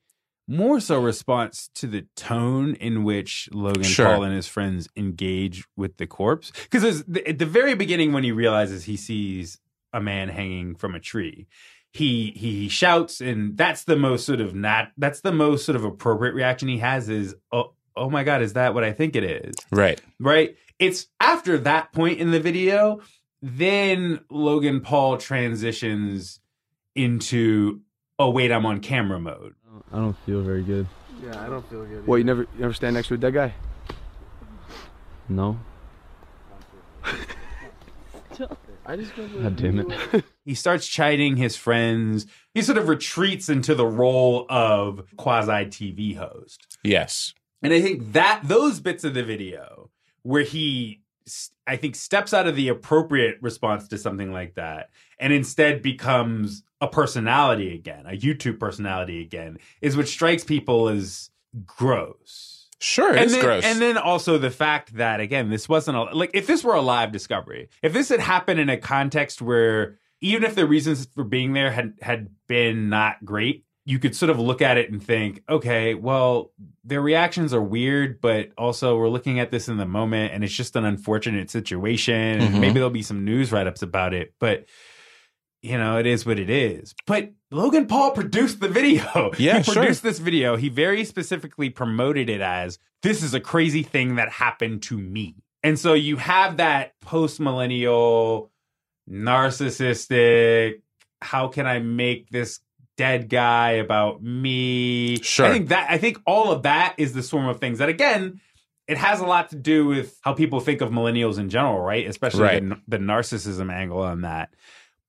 more 0.50 0.80
so 0.80 1.00
response 1.00 1.70
to 1.76 1.88
the 1.88 2.08
tone 2.16 2.74
in 2.76 3.04
which 3.04 3.48
Logan 3.54 3.84
Sure. 3.84 4.08
Paul 4.08 4.24
and 4.24 4.36
his 4.36 4.48
friends 4.48 4.90
engage 4.98 5.64
with 5.78 5.98
the 5.98 6.08
corpse. 6.08 6.52
Because 6.70 7.02
at 7.26 7.38
the 7.38 7.46
very 7.46 7.76
beginning, 7.76 8.12
when 8.12 8.24
he 8.24 8.32
realizes 8.32 8.84
he 8.84 8.98
sees 8.98 9.60
a 9.94 10.02
man 10.02 10.28
hanging 10.28 10.76
from 10.76 10.96
a 10.96 11.00
tree, 11.00 11.48
he 11.92 12.32
he 12.36 12.68
shouts, 12.68 13.22
and 13.22 13.58
that's 13.58 13.84
the 13.84 13.96
most 13.96 14.26
sort 14.26 14.42
of 14.42 14.54
not 14.54 14.92
that's 14.98 15.22
the 15.22 15.32
most 15.32 15.66
sort 15.66 15.76
of 15.76 15.84
appropriate 15.84 16.34
reaction 16.34 16.68
he 16.68 16.80
has 16.80 17.10
is 17.10 17.36
oh 17.52 17.74
oh 17.96 18.10
my 18.10 18.24
god, 18.24 18.42
is 18.42 18.54
that 18.54 18.74
what 18.74 18.84
I 18.84 18.92
think 18.92 19.16
it 19.16 19.24
is? 19.24 19.56
right. 19.72 20.02
right? 20.20 20.56
It's 20.80 21.08
after 21.20 21.58
that 21.60 21.92
point 21.92 22.20
in 22.20 22.32
the 22.32 22.40
video, 22.40 23.02
then 23.42 24.22
Logan 24.30 24.82
Paul 24.82 25.18
transitions 25.18 26.40
into 26.96 27.82
oh 28.18 28.30
wait, 28.30 28.52
I'm 28.52 28.66
on 28.66 28.80
camera 28.80 29.20
mode. 29.20 29.56
I 29.92 29.98
don't 29.98 30.18
feel 30.26 30.42
very 30.42 30.64
good. 30.64 30.88
Yeah, 31.24 31.44
I 31.44 31.48
don't 31.48 31.68
feel 31.70 31.86
good. 31.86 32.08
What, 32.08 32.18
you 32.18 32.24
never, 32.24 32.42
you 32.42 32.60
never 32.60 32.74
stand 32.74 32.96
next 32.96 33.10
to 33.10 33.16
a 33.16 33.18
dead 33.18 33.34
guy? 33.34 33.54
No. 35.28 35.60
I 38.86 38.96
just 38.96 39.16
God 39.16 39.56
damn 39.56 39.80
it. 39.80 40.26
He 40.46 40.56
starts 40.56 40.88
chiding 40.88 41.36
his 41.38 41.56
friends. 41.56 42.26
He 42.56 42.64
sort 42.64 42.80
of 42.80 42.88
retreats 42.88 43.50
into 43.50 43.76
the 43.76 43.86
role 43.86 44.48
of 44.50 45.04
quasi 45.16 45.66
TV 45.66 46.18
host. 46.18 46.80
Yes. 46.84 47.36
And 47.62 47.74
I 47.74 47.82
think 47.82 48.14
that 48.14 48.42
those 48.44 48.80
bits 48.80 49.04
of 49.04 49.14
the 49.14 49.24
video 49.24 49.90
where 50.24 50.44
he 50.44 51.02
I 51.68 51.76
think 51.76 51.96
steps 51.96 52.34
out 52.34 52.48
of 52.48 52.56
the 52.56 52.70
appropriate 52.70 53.38
response 53.42 53.88
to 53.90 53.98
something 53.98 54.32
like 54.34 54.56
that 54.56 54.90
and 55.20 55.32
instead 55.32 55.82
becomes 55.82 56.64
a 56.82 56.88
personality 56.88 57.76
again, 57.76 58.06
a 58.08 58.18
YouTube 58.18 58.60
personality 58.60 59.22
again, 59.22 59.60
is 59.82 59.96
what 59.96 60.08
strikes 60.08 60.44
people 60.44 60.88
as 60.88 61.30
gross. 61.66 62.68
Sure, 62.80 63.12
and 63.12 63.26
it's 63.26 63.34
then, 63.34 63.44
gross. 63.44 63.64
And 63.66 63.82
then 63.82 63.98
also 63.98 64.38
the 64.38 64.50
fact 64.50 64.96
that 64.96 65.20
again, 65.20 65.50
this 65.50 65.68
wasn't 65.68 65.98
a, 65.98 66.04
like 66.16 66.32
if 66.34 66.48
this 66.48 66.64
were 66.64 66.76
a 66.76 66.82
live 66.82 67.12
discovery, 67.12 67.70
if 67.84 67.92
this 67.92 68.10
had 68.10 68.22
happened 68.22 68.60
in 68.60 68.70
a 68.70 68.78
context 68.78 69.42
where 69.42 70.00
even 70.22 70.44
if 70.44 70.56
the 70.56 70.66
reasons 70.66 71.06
for 71.14 71.24
being 71.24 71.54
there 71.54 71.72
had 71.72 71.94
had 72.02 72.30
been 72.48 72.90
not 72.90 73.24
great, 73.26 73.66
you 73.90 73.98
could 73.98 74.16
sort 74.16 74.30
of 74.30 74.38
look 74.40 74.62
at 74.62 74.78
it 74.78 74.92
and 74.92 75.02
think, 75.02 75.42
okay, 75.50 75.96
well, 75.96 76.52
their 76.84 77.02
reactions 77.02 77.54
are 77.56 77.62
weird, 77.62 78.22
but 78.22 78.52
also 78.58 78.96
we're 78.98 79.10
looking 79.10 79.40
at 79.40 79.50
this 79.50 79.68
in 79.68 79.78
the 79.78 79.86
moment 79.86 80.32
and 80.34 80.44
it's 80.44 80.54
just 80.54 80.76
an 80.76 80.86
unfortunate 80.86 81.50
situation. 81.50 82.14
And 82.16 82.56
Mhm. 82.56 82.60
maybe 82.60 82.74
there'll 82.76 82.90
be 82.92 83.02
some 83.02 83.26
news 83.26 83.52
write 83.52 83.66
ups 83.68 83.82
about 83.82 84.14
it, 84.14 84.34
but 84.40 84.66
you 85.62 85.78
know, 85.78 85.98
it 85.98 86.06
is 86.06 86.26
what 86.26 86.38
it 86.40 86.50
is. 86.50 86.94
But 87.06 87.32
Logan 87.52 87.88
Paul 87.88 88.12
produced 88.12 88.60
the 88.62 88.70
video. 88.70 89.32
Yeah, 89.40 89.58
he 89.58 89.64
sure. 89.64 89.74
produced 89.74 90.04
this 90.04 90.20
video. 90.20 90.56
He 90.56 90.70
very 90.70 91.04
specifically 91.04 91.70
promoted 91.70 92.30
it 92.30 92.42
as 92.42 92.78
this 93.02 93.24
is 93.24 93.34
a 93.34 93.40
crazy 93.42 93.84
thing 93.84 94.16
that 94.16 94.30
happened 94.30 94.84
to 94.84 94.98
me. 94.98 95.36
And 95.64 95.78
so 95.80 95.94
you 95.96 96.16
have 96.18 96.58
that 96.58 96.94
post 97.02 97.40
millennial, 97.40 98.52
narcissistic, 99.60 100.82
how 101.22 101.48
can 101.50 101.66
I 101.66 101.80
make 101.80 102.30
this 102.30 102.60
dead 103.00 103.30
guy 103.30 103.72
about 103.86 104.22
me? 104.22 105.22
Sure. 105.22 105.46
I 105.48 105.52
think 105.54 105.70
that 105.70 105.90
I 105.90 105.98
think 105.98 106.20
all 106.26 106.52
of 106.52 106.64
that 106.64 106.96
is 106.98 107.14
the 107.14 107.24
swarm 107.24 107.48
of 107.48 107.60
things 107.60 107.78
that 107.80 107.90
again, 107.90 108.40
it 108.88 108.98
has 108.98 109.20
a 109.22 109.26
lot 109.26 109.50
to 109.52 109.56
do 109.56 109.86
with 109.88 110.18
how 110.22 110.34
people 110.34 110.60
think 110.60 110.82
of 110.82 110.90
millennials 110.92 111.38
in 111.40 111.50
general, 111.50 111.80
right? 111.80 112.06
Especially 112.08 112.44
Right. 112.44 112.68
the, 112.70 112.78
the 112.88 112.98
narcissism 112.98 113.72
angle 113.72 114.02
on 114.02 114.22
that. 114.22 114.50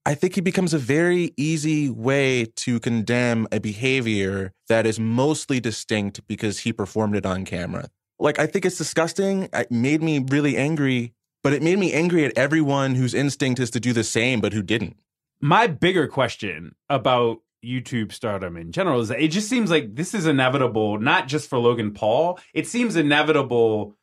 I 0.06 0.14
think 0.14 0.38
it 0.38 0.42
becomes 0.42 0.72
a 0.72 0.78
very 0.78 1.32
easy 1.36 1.90
way 1.90 2.46
to 2.64 2.80
condemn 2.80 3.46
a 3.52 3.58
behavior 3.60 4.52
that 4.68 4.86
is 4.86 4.98
mostly 5.00 5.60
distinct 5.60 6.26
because 6.26 6.60
he 6.60 6.72
performed 6.72 7.16
it 7.16 7.26
on 7.26 7.44
camera. 7.44 7.88
Like, 8.18 8.38
I 8.38 8.46
think 8.46 8.64
it's 8.64 8.78
disgusting. 8.78 9.48
It 9.52 9.70
made 9.70 10.02
me 10.02 10.18
really 10.36 10.56
angry, 10.56 11.12
but 11.42 11.52
it 11.52 11.62
made 11.62 11.78
me 11.78 11.92
angry 11.92 12.24
at 12.24 12.36
everyone 12.36 12.94
whose 12.94 13.14
instinct 13.14 13.60
is 13.60 13.70
to 13.72 13.80
do 13.80 13.92
the 13.92 14.04
same, 14.04 14.40
but 14.40 14.52
who 14.52 14.62
didn't. 14.62 14.96
my 15.42 15.66
bigger 15.66 16.06
question 16.06 16.74
about 16.88 17.38
YouTube 17.64 18.12
stardom 18.12 18.56
in 18.56 18.72
general 18.72 19.00
is 19.00 19.08
that 19.08 19.20
it 19.20 19.28
just 19.28 19.48
seems 19.48 19.70
like 19.70 19.94
this 19.94 20.14
is 20.14 20.26
inevitable, 20.26 20.98
not 20.98 21.28
just 21.28 21.48
for 21.48 21.58
Logan 21.58 21.92
Paul. 21.92 22.38
It 22.54 22.66
seems 22.66 22.96
inevitable 22.96 23.96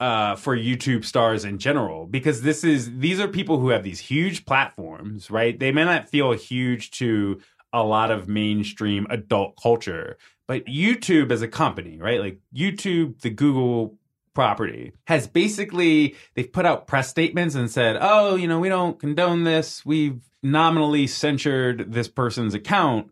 uh, 0.00 0.34
for 0.36 0.56
YouTube 0.56 1.04
stars 1.04 1.44
in 1.44 1.58
general 1.58 2.06
because 2.06 2.40
this 2.42 2.64
is 2.64 2.98
these 2.98 3.20
are 3.20 3.28
people 3.28 3.58
who 3.58 3.68
have 3.68 3.82
these 3.82 4.00
huge 4.00 4.46
platforms, 4.46 5.30
right? 5.30 5.58
They 5.58 5.72
may 5.72 5.84
not 5.84 6.08
feel 6.08 6.32
huge 6.32 6.90
to 6.92 7.40
a 7.72 7.82
lot 7.82 8.10
of 8.10 8.26
mainstream 8.26 9.06
adult 9.10 9.58
culture, 9.62 10.16
but 10.48 10.64
YouTube 10.64 11.30
as 11.30 11.42
a 11.42 11.48
company, 11.48 11.98
right? 11.98 12.18
Like 12.18 12.40
YouTube, 12.54 13.20
the 13.20 13.30
Google 13.30 13.96
property 14.34 14.92
has 15.06 15.26
basically 15.26 16.14
they've 16.34 16.52
put 16.52 16.66
out 16.66 16.86
press 16.86 17.08
statements 17.08 17.54
and 17.54 17.70
said, 17.70 17.98
"Oh, 18.00 18.36
you 18.36 18.46
know, 18.46 18.60
we 18.60 18.68
don't 18.68 18.98
condone 18.98 19.44
this. 19.44 19.84
We've 19.84 20.20
nominally 20.42 21.06
censored 21.06 21.92
this 21.92 22.08
person's 22.08 22.54
account." 22.54 23.10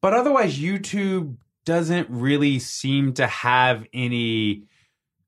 But 0.00 0.14
otherwise 0.14 0.58
YouTube 0.58 1.36
doesn't 1.64 2.08
really 2.10 2.58
seem 2.58 3.12
to 3.14 3.26
have 3.26 3.86
any 3.92 4.64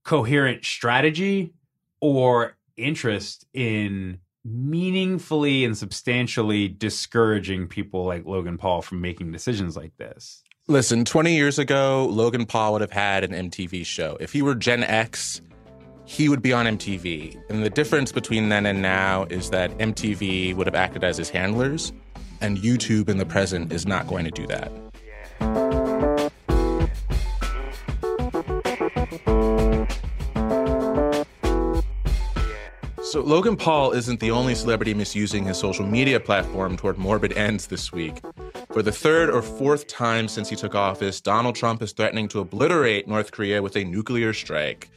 coherent 0.04 0.64
strategy 0.64 1.52
or 2.00 2.56
interest 2.76 3.46
in 3.54 4.20
meaningfully 4.44 5.64
and 5.64 5.76
substantially 5.76 6.68
discouraging 6.68 7.66
people 7.66 8.04
like 8.04 8.26
Logan 8.26 8.58
Paul 8.58 8.82
from 8.82 9.00
making 9.00 9.32
decisions 9.32 9.76
like 9.76 9.96
this. 9.96 10.43
Listen, 10.66 11.04
20 11.04 11.34
years 11.34 11.58
ago, 11.58 12.08
Logan 12.10 12.46
Paul 12.46 12.72
would 12.72 12.80
have 12.80 12.90
had 12.90 13.22
an 13.22 13.50
MTV 13.50 13.84
show. 13.84 14.16
If 14.18 14.32
he 14.32 14.40
were 14.40 14.54
Gen 14.54 14.82
X, 14.82 15.42
he 16.06 16.30
would 16.30 16.40
be 16.40 16.54
on 16.54 16.64
MTV. 16.64 17.38
And 17.50 17.62
the 17.62 17.68
difference 17.68 18.12
between 18.12 18.48
then 18.48 18.64
and 18.64 18.80
now 18.80 19.24
is 19.24 19.50
that 19.50 19.76
MTV 19.76 20.56
would 20.56 20.66
have 20.66 20.74
acted 20.74 21.04
as 21.04 21.18
his 21.18 21.28
handlers, 21.28 21.92
and 22.40 22.56
YouTube 22.56 23.10
in 23.10 23.18
the 23.18 23.26
present 23.26 23.74
is 23.74 23.84
not 23.84 24.06
going 24.06 24.24
to 24.24 24.30
do 24.30 24.46
that. 24.46 24.72
So, 33.02 33.20
Logan 33.20 33.58
Paul 33.58 33.92
isn't 33.92 34.18
the 34.18 34.30
only 34.30 34.54
celebrity 34.54 34.94
misusing 34.94 35.44
his 35.44 35.58
social 35.58 35.86
media 35.86 36.18
platform 36.18 36.78
toward 36.78 36.96
morbid 36.96 37.34
ends 37.34 37.66
this 37.66 37.92
week. 37.92 38.22
For 38.74 38.82
the 38.82 38.90
third 38.90 39.30
or 39.30 39.40
fourth 39.40 39.86
time 39.86 40.26
since 40.26 40.48
he 40.48 40.56
took 40.56 40.74
office, 40.74 41.20
Donald 41.20 41.54
Trump 41.54 41.80
is 41.80 41.92
threatening 41.92 42.26
to 42.26 42.40
obliterate 42.40 43.06
North 43.06 43.30
Korea 43.30 43.62
with 43.62 43.76
a 43.76 43.84
nuclear 43.84 44.32
strike. 44.32 44.90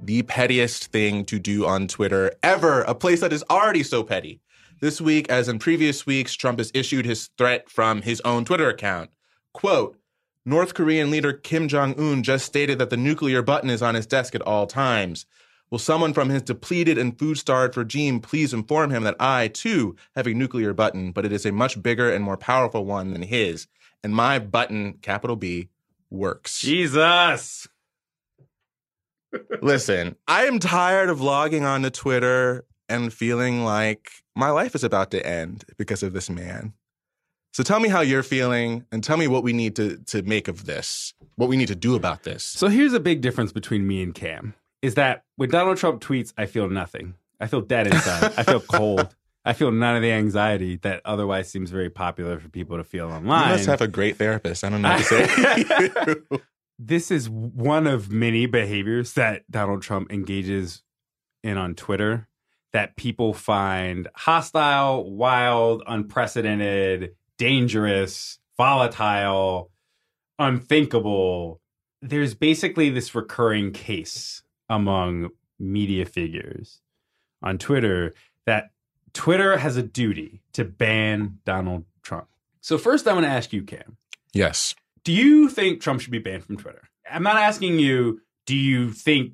The 0.00 0.22
pettiest 0.22 0.86
thing 0.86 1.26
to 1.26 1.38
do 1.38 1.66
on 1.66 1.88
Twitter 1.88 2.32
ever, 2.42 2.80
a 2.84 2.94
place 2.94 3.20
that 3.20 3.34
is 3.34 3.44
already 3.50 3.82
so 3.82 4.02
petty. 4.02 4.40
This 4.80 4.98
week, 4.98 5.28
as 5.28 5.46
in 5.46 5.58
previous 5.58 6.06
weeks, 6.06 6.32
Trump 6.36 6.58
has 6.58 6.70
issued 6.72 7.04
his 7.04 7.28
threat 7.36 7.68
from 7.68 8.00
his 8.00 8.22
own 8.22 8.46
Twitter 8.46 8.70
account. 8.70 9.10
Quote, 9.52 9.98
North 10.46 10.72
Korean 10.72 11.10
leader 11.10 11.34
Kim 11.34 11.68
Jong 11.68 12.00
un 12.00 12.22
just 12.22 12.46
stated 12.46 12.78
that 12.78 12.88
the 12.88 12.96
nuclear 12.96 13.42
button 13.42 13.68
is 13.68 13.82
on 13.82 13.94
his 13.94 14.06
desk 14.06 14.34
at 14.36 14.40
all 14.40 14.66
times. 14.66 15.26
Will 15.70 15.78
someone 15.78 16.14
from 16.14 16.30
his 16.30 16.42
depleted 16.42 16.96
and 16.96 17.18
food 17.18 17.36
starved 17.36 17.76
regime 17.76 18.20
please 18.20 18.54
inform 18.54 18.90
him 18.90 19.02
that 19.04 19.16
I, 19.20 19.48
too, 19.48 19.96
have 20.16 20.26
a 20.26 20.34
nuclear 20.34 20.72
button, 20.72 21.12
but 21.12 21.26
it 21.26 21.32
is 21.32 21.44
a 21.44 21.52
much 21.52 21.82
bigger 21.82 22.10
and 22.10 22.24
more 22.24 22.38
powerful 22.38 22.84
one 22.84 23.12
than 23.12 23.22
his, 23.22 23.66
and 24.02 24.14
my 24.14 24.38
button, 24.38 24.94
capital 25.02 25.36
B, 25.36 25.68
works. 26.10 26.60
Jesus. 26.60 27.68
Listen, 29.62 30.16
I 30.26 30.46
am 30.46 30.58
tired 30.58 31.10
of 31.10 31.20
logging 31.20 31.64
onto 31.64 31.90
Twitter 31.90 32.64
and 32.88 33.12
feeling 33.12 33.64
like 33.64 34.10
my 34.34 34.50
life 34.50 34.74
is 34.74 34.84
about 34.84 35.10
to 35.10 35.26
end 35.26 35.64
because 35.76 36.02
of 36.02 36.14
this 36.14 36.30
man. 36.30 36.72
So 37.52 37.62
tell 37.62 37.80
me 37.80 37.88
how 37.88 38.00
you're 38.00 38.22
feeling 38.22 38.86
and 38.92 39.02
tell 39.02 39.16
me 39.16 39.26
what 39.26 39.42
we 39.42 39.52
need 39.52 39.76
to, 39.76 39.98
to 40.06 40.22
make 40.22 40.48
of 40.48 40.64
this, 40.64 41.12
what 41.36 41.48
we 41.48 41.56
need 41.56 41.68
to 41.68 41.74
do 41.74 41.94
about 41.94 42.22
this. 42.22 42.44
So 42.44 42.68
here's 42.68 42.92
a 42.92 43.00
big 43.00 43.20
difference 43.20 43.52
between 43.52 43.86
me 43.86 44.02
and 44.02 44.14
Cam 44.14 44.54
is 44.82 44.94
that 44.94 45.24
when 45.36 45.50
Donald 45.50 45.76
Trump 45.76 46.02
tweets, 46.02 46.32
I 46.36 46.46
feel 46.46 46.68
nothing. 46.68 47.14
I 47.40 47.46
feel 47.46 47.60
dead 47.60 47.86
inside. 47.86 48.32
I 48.36 48.42
feel 48.42 48.60
cold. 48.68 49.14
I 49.44 49.52
feel 49.52 49.70
none 49.70 49.96
of 49.96 50.02
the 50.02 50.12
anxiety 50.12 50.76
that 50.82 51.00
otherwise 51.04 51.50
seems 51.50 51.70
very 51.70 51.88
popular 51.88 52.38
for 52.38 52.48
people 52.48 52.76
to 52.76 52.84
feel 52.84 53.08
online. 53.08 53.48
You 53.48 53.54
must 53.54 53.66
have 53.66 53.80
a 53.80 53.88
great 53.88 54.16
therapist. 54.16 54.64
I 54.64 54.68
don't 54.68 54.82
know 54.82 54.90
what 54.90 54.98
to 54.98 55.94
say. 55.94 56.14
this 56.78 57.10
is 57.10 57.30
one 57.30 57.86
of 57.86 58.10
many 58.10 58.46
behaviors 58.46 59.14
that 59.14 59.50
Donald 59.50 59.82
Trump 59.82 60.12
engages 60.12 60.82
in 61.42 61.56
on 61.56 61.74
Twitter 61.74 62.28
that 62.72 62.96
people 62.96 63.32
find 63.32 64.08
hostile, 64.14 65.10
wild, 65.10 65.82
unprecedented, 65.86 67.14
dangerous, 67.38 68.38
volatile, 68.56 69.70
unthinkable. 70.38 71.60
There's 72.02 72.34
basically 72.34 72.90
this 72.90 73.14
recurring 73.14 73.72
case 73.72 74.42
among 74.68 75.30
media 75.58 76.04
figures 76.06 76.80
on 77.42 77.58
Twitter 77.58 78.14
that 78.46 78.70
Twitter 79.12 79.56
has 79.58 79.76
a 79.76 79.82
duty 79.82 80.42
to 80.52 80.64
ban 80.64 81.38
Donald 81.44 81.84
Trump. 82.02 82.28
So, 82.60 82.78
first, 82.78 83.06
I 83.08 83.12
want 83.12 83.24
to 83.24 83.30
ask 83.30 83.52
you, 83.52 83.62
Cam 83.62 83.96
yes. 84.32 84.74
do 85.04 85.12
you 85.12 85.48
think 85.48 85.80
Trump 85.80 86.00
should 86.00 86.10
be 86.12 86.18
banned 86.18 86.44
from 86.44 86.56
Twitter? 86.56 86.82
I'm 87.10 87.22
not 87.22 87.36
asking 87.36 87.78
you, 87.78 88.20
do 88.46 88.54
you 88.56 88.92
think 88.92 89.32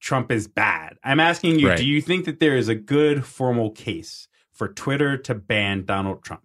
Trump 0.00 0.30
is 0.32 0.48
bad? 0.48 0.96
I'm 1.04 1.20
asking 1.20 1.58
you, 1.58 1.68
Right. 1.68 1.78
do 1.78 1.86
you 1.86 2.00
think 2.00 2.24
that 2.24 2.40
there 2.40 2.56
is 2.56 2.68
a 2.68 2.74
good 2.74 3.24
formal 3.26 3.70
case 3.70 4.28
for 4.52 4.68
Twitter 4.68 5.16
to 5.18 5.34
ban 5.34 5.84
Donald 5.84 6.22
Trump? 6.24 6.42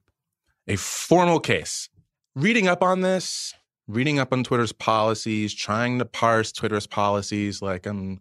A 0.67 0.75
formal 0.75 1.39
case. 1.39 1.89
Reading 2.35 2.67
up 2.67 2.83
on 2.83 3.01
this, 3.01 3.53
reading 3.87 4.19
up 4.19 4.33
on 4.33 4.43
Twitter's 4.43 4.71
policies, 4.71 5.53
trying 5.53 5.99
to 5.99 6.05
parse 6.05 6.51
Twitter's 6.51 6.87
policies 6.87 7.61
like 7.61 7.85
I'm 7.85 8.19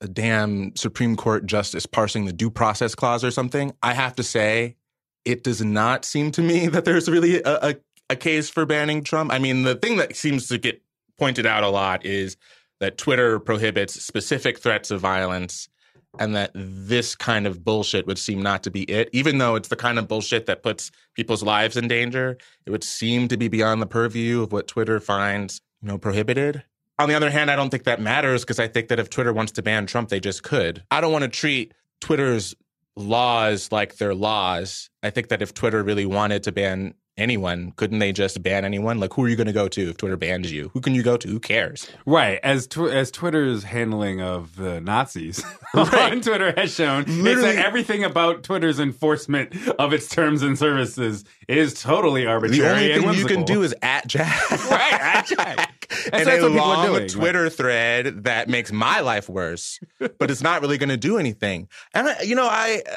a 0.00 0.08
damn 0.08 0.74
Supreme 0.76 1.16
Court 1.16 1.46
justice 1.46 1.86
parsing 1.86 2.26
the 2.26 2.32
due 2.32 2.50
process 2.50 2.94
clause 2.94 3.24
or 3.24 3.30
something. 3.30 3.72
I 3.82 3.94
have 3.94 4.14
to 4.16 4.22
say, 4.22 4.76
it 5.24 5.42
does 5.42 5.62
not 5.62 6.04
seem 6.04 6.30
to 6.32 6.42
me 6.42 6.66
that 6.68 6.84
there's 6.84 7.08
really 7.08 7.42
a, 7.42 7.70
a, 7.70 7.74
a 8.10 8.16
case 8.16 8.50
for 8.50 8.66
banning 8.66 9.02
Trump. 9.02 9.32
I 9.32 9.38
mean, 9.38 9.62
the 9.62 9.74
thing 9.74 9.96
that 9.96 10.16
seems 10.16 10.48
to 10.48 10.58
get 10.58 10.82
pointed 11.18 11.46
out 11.46 11.62
a 11.62 11.68
lot 11.68 12.04
is 12.04 12.36
that 12.80 12.98
Twitter 12.98 13.38
prohibits 13.38 14.02
specific 14.02 14.58
threats 14.58 14.90
of 14.90 15.00
violence 15.00 15.68
and 16.18 16.34
that 16.34 16.50
this 16.54 17.14
kind 17.14 17.46
of 17.46 17.64
bullshit 17.64 18.06
would 18.06 18.18
seem 18.18 18.42
not 18.42 18.62
to 18.62 18.70
be 18.70 18.82
it. 18.84 19.08
Even 19.12 19.38
though 19.38 19.56
it's 19.56 19.68
the 19.68 19.76
kind 19.76 19.98
of 19.98 20.08
bullshit 20.08 20.46
that 20.46 20.62
puts 20.62 20.90
people's 21.14 21.42
lives 21.42 21.76
in 21.76 21.88
danger, 21.88 22.36
it 22.66 22.70
would 22.70 22.84
seem 22.84 23.28
to 23.28 23.36
be 23.36 23.48
beyond 23.48 23.82
the 23.82 23.86
purview 23.86 24.42
of 24.42 24.52
what 24.52 24.68
Twitter 24.68 25.00
finds, 25.00 25.60
you 25.82 25.88
know, 25.88 25.98
prohibited. 25.98 26.62
On 26.98 27.08
the 27.08 27.14
other 27.14 27.30
hand, 27.30 27.50
I 27.50 27.56
don't 27.56 27.70
think 27.70 27.84
that 27.84 28.00
matters 28.00 28.44
because 28.44 28.60
I 28.60 28.68
think 28.68 28.88
that 28.88 29.00
if 29.00 29.10
Twitter 29.10 29.32
wants 29.32 29.52
to 29.52 29.62
ban 29.62 29.86
Trump, 29.86 30.08
they 30.08 30.20
just 30.20 30.42
could. 30.42 30.84
I 30.90 31.00
don't 31.00 31.12
want 31.12 31.24
to 31.24 31.28
treat 31.28 31.74
Twitter's 32.00 32.54
laws 32.96 33.72
like 33.72 33.96
they're 33.96 34.14
laws. 34.14 34.90
I 35.02 35.10
think 35.10 35.28
that 35.28 35.42
if 35.42 35.54
Twitter 35.54 35.82
really 35.82 36.06
wanted 36.06 36.44
to 36.44 36.52
ban 36.52 36.94
anyone, 37.16 37.72
couldn't 37.76 37.98
they 38.00 38.12
just 38.12 38.42
ban 38.42 38.64
anyone? 38.64 38.98
Like, 38.98 39.12
who 39.14 39.24
are 39.24 39.28
you 39.28 39.36
going 39.36 39.46
to 39.46 39.52
go 39.52 39.68
to 39.68 39.90
if 39.90 39.96
Twitter 39.96 40.16
bans 40.16 40.50
you? 40.50 40.70
Who 40.74 40.80
can 40.80 40.94
you 40.94 41.02
go 41.02 41.16
to? 41.16 41.28
Who 41.28 41.38
cares? 41.40 41.88
Right. 42.06 42.40
As 42.42 42.66
tw- 42.66 42.90
as 42.90 43.10
Twitter's 43.10 43.64
handling 43.64 44.20
of 44.20 44.56
the 44.56 44.80
Nazis 44.80 45.44
Right. 45.74 46.12
on 46.12 46.20
Twitter 46.20 46.52
has 46.56 46.74
shown, 46.74 47.02
it's 47.02 47.10
Literally- 47.12 47.54
that 47.56 47.64
everything 47.64 48.04
about 48.04 48.42
Twitter's 48.42 48.80
enforcement 48.80 49.54
of 49.78 49.92
its 49.92 50.08
terms 50.08 50.42
and 50.42 50.58
services 50.58 51.24
is 51.48 51.80
totally 51.80 52.26
arbitrary. 52.26 52.60
The 52.60 52.70
only 52.70 52.92
and 52.92 53.04
thing 53.04 53.14
you 53.14 53.26
can 53.26 53.44
do 53.44 53.62
is 53.62 53.74
at 53.82 54.06
Jack. 54.06 54.50
Right, 54.70 54.92
at 54.92 55.26
Jack. 55.26 55.70
That's- 55.88 56.10
and 56.12 56.26
that's 56.26 56.42
a 56.42 56.42
what 56.42 56.52
people 56.52 56.60
are 56.70 56.76
long 56.76 56.86
doing, 56.96 57.08
Twitter 57.08 57.48
thread 57.48 58.24
that 58.24 58.48
makes 58.48 58.72
my 58.72 59.00
life 59.00 59.28
worse, 59.28 59.78
but 60.18 60.30
it's 60.30 60.42
not 60.42 60.60
really 60.62 60.76
going 60.78 60.88
to 60.88 60.96
do 60.96 61.18
anything. 61.18 61.68
And 61.94 62.08
I, 62.08 62.22
you 62.22 62.34
know, 62.34 62.46
I 62.50 62.82
uh, 62.90 62.96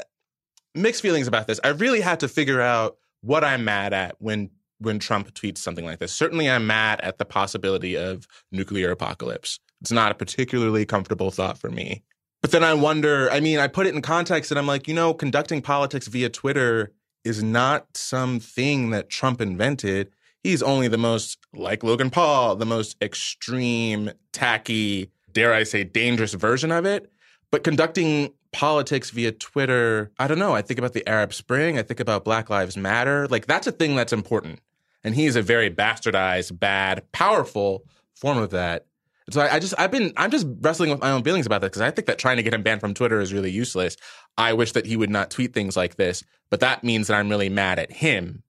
mixed 0.74 1.02
feelings 1.04 1.28
about 1.28 1.46
this. 1.48 1.60
I 1.64 1.70
really 1.70 2.02
had 2.02 2.22
to 2.22 2.28
figure 2.28 2.60
out 2.62 2.98
what 3.22 3.44
I'm 3.44 3.66
mad 3.66 3.94
at 3.94 4.16
when 4.20 4.50
when 4.80 5.00
Trump 5.00 5.34
tweets 5.34 5.58
something 5.58 5.86
like 5.86 6.00
this. 6.00 6.14
Certainly, 6.14 6.50
I'm 6.50 6.68
mad 6.68 7.02
at 7.02 7.18
the 7.18 7.26
possibility 7.26 7.96
of 7.96 8.28
nuclear 8.52 8.92
apocalypse. 8.92 9.60
It's 9.82 9.92
not 9.92 10.12
a 10.12 10.16
particularly 10.16 10.86
comfortable 10.86 11.32
thought 11.32 11.58
for 11.58 11.70
me. 11.70 12.04
But 12.42 12.52
then 12.52 12.64
I 12.64 12.74
wonder. 12.74 13.30
I 13.32 13.40
mean, 13.40 13.60
I 13.60 13.68
put 13.68 13.88
it 13.88 13.96
in 13.96 14.02
context, 14.02 14.52
and 14.52 14.60
I'm 14.60 14.68
like, 14.68 14.88
you 14.88 14.94
know, 14.94 15.14
conducting 15.14 15.62
politics 15.62 16.08
via 16.08 16.30
Twitter 16.30 16.92
is 17.24 17.44
not 17.44 17.88
something 17.96 18.92
that 18.92 19.10
Trump 19.10 19.42
invented 19.42 20.12
he's 20.48 20.64
only 20.64 20.88
the 20.88 20.98
most 20.98 21.40
like 21.54 21.84
Logan 21.84 22.10
Paul, 22.10 22.56
the 22.56 22.66
most 22.66 22.96
extreme, 23.02 24.12
tacky, 24.32 25.12
dare 25.32 25.54
I 25.54 25.64
say, 25.64 25.84
dangerous 25.84 26.34
version 26.34 26.72
of 26.72 26.86
it. 26.86 27.12
But 27.52 27.64
conducting 27.64 28.34
politics 28.52 29.10
via 29.10 29.32
Twitter, 29.32 30.12
I 30.20 30.28
don't 30.28 30.40
know. 30.40 30.54
I 30.54 30.62
think 30.62 30.80
about 30.80 30.94
the 30.94 31.08
Arab 31.08 31.34
Spring. 31.34 31.78
I 31.78 31.84
think 31.84 32.00
about 32.00 32.26
Black 32.26 32.50
Lives 32.50 32.78
Matter. 32.78 33.28
Like 33.28 33.46
that's 33.46 33.68
a 33.68 33.72
thing 33.72 33.96
that's 33.96 34.14
important. 34.14 34.60
And 35.04 35.16
he 35.16 35.26
is 35.26 35.36
a 35.36 35.42
very 35.42 35.70
bastardized, 35.70 36.60
bad, 36.60 37.10
powerful 37.12 37.86
form 38.16 38.38
of 38.38 38.50
that. 38.50 38.86
And 39.28 39.34
so 39.34 39.42
I, 39.42 39.56
I 39.56 39.60
just, 39.60 39.74
I've 39.78 39.92
been, 39.92 40.14
I'm 40.18 40.32
just 40.32 40.48
wrestling 40.62 40.90
with 40.90 41.02
my 41.02 41.12
own 41.12 41.24
feelings 41.24 41.46
about 41.46 41.62
that 41.62 41.68
because 41.68 41.82
I 41.82 41.92
think 41.92 42.08
that 42.08 42.18
trying 42.18 42.38
to 42.38 42.44
get 42.44 42.54
him 42.54 42.64
banned 42.64 42.82
from 42.82 42.94
Twitter 42.94 43.20
is 43.20 43.34
really 43.34 43.52
useless. 43.52 43.96
I 44.38 44.54
wish 44.54 44.72
that 44.74 44.86
he 44.86 44.98
would 44.98 45.10
not 45.10 45.30
tweet 45.30 45.54
things 45.54 45.78
like 45.78 45.96
this, 45.96 46.24
but 46.50 46.60
that 46.62 46.84
means 46.84 47.08
that 47.08 47.16
I'm 47.16 47.30
really 47.30 47.50
mad 47.50 47.80
at 47.80 47.92
him 47.92 48.44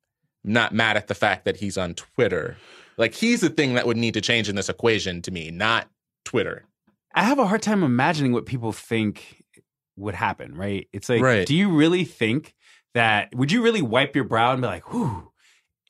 not 0.45 0.73
mad 0.73 0.97
at 0.97 1.07
the 1.09 1.15
fact 1.15 1.45
that 1.45 1.57
he's 1.57 1.79
on 1.79 1.95
Twitter. 1.95 2.57
Like 2.97 3.15
he's 3.15 3.41
the 3.41 3.51
thing 3.51 3.75
that 3.75 3.87
would 3.87 3.97
need 3.97 4.15
to 4.15 4.21
change 4.21 4.49
in 4.49 4.57
this 4.57 4.69
equation 4.69 5.23
to 5.23 5.31
me, 5.31 5.51
not 5.51 5.89
Twitter. 6.25 6.65
I 7.19 7.23
have 7.23 7.39
a 7.41 7.47
hard 7.47 7.63
time 7.63 7.83
imagining 7.83 8.33
what 8.33 8.47
people 8.47 8.73
think 8.73 9.43
would 9.97 10.15
happen, 10.15 10.55
right? 10.55 10.87
It's 10.93 11.09
like, 11.09 11.23
Right. 11.23 11.47
do 11.47 11.55
you 11.57 11.71
really 11.71 12.05
think 12.05 12.55
that, 12.95 13.35
would 13.35 13.51
you 13.51 13.61
really 13.63 13.83
wipe 13.83 14.15
your 14.15 14.25
brow 14.25 14.53
and 14.53 14.63
be 14.63 14.69
like, 14.69 14.93
whew, 14.93 15.33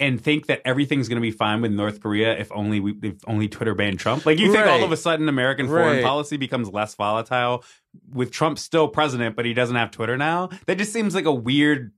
and 0.00 0.18
think 0.18 0.46
that 0.46 0.62
everything's 0.64 1.06
going 1.08 1.16
to 1.16 1.20
be 1.20 1.30
fine 1.30 1.60
with 1.60 1.72
North 1.72 2.00
Korea 2.00 2.38
if 2.38 2.50
only 2.52 2.80
we, 2.80 2.94
if 3.02 3.16
only 3.26 3.46
Twitter 3.48 3.74
banned 3.74 3.98
Trump? 3.98 4.24
Like, 4.24 4.38
you 4.38 4.50
think 4.50 4.64
all 4.66 4.82
of 4.82 4.90
a 4.90 4.96
sudden 4.96 5.28
American 5.28 5.66
foreign 5.66 5.96
Right. 5.96 6.02
policy 6.02 6.38
becomes 6.38 6.70
less 6.70 6.94
volatile 6.94 7.62
with 8.10 8.30
Trump 8.30 8.58
still 8.58 8.88
president, 8.88 9.36
but 9.36 9.44
he 9.44 9.52
doesn't 9.52 9.76
have 9.76 9.90
Twitter 9.90 10.16
now? 10.16 10.48
That 10.66 10.78
just 10.78 10.94
seems 10.94 11.14
like 11.14 11.26
a 11.26 11.34
weird, 11.34 11.92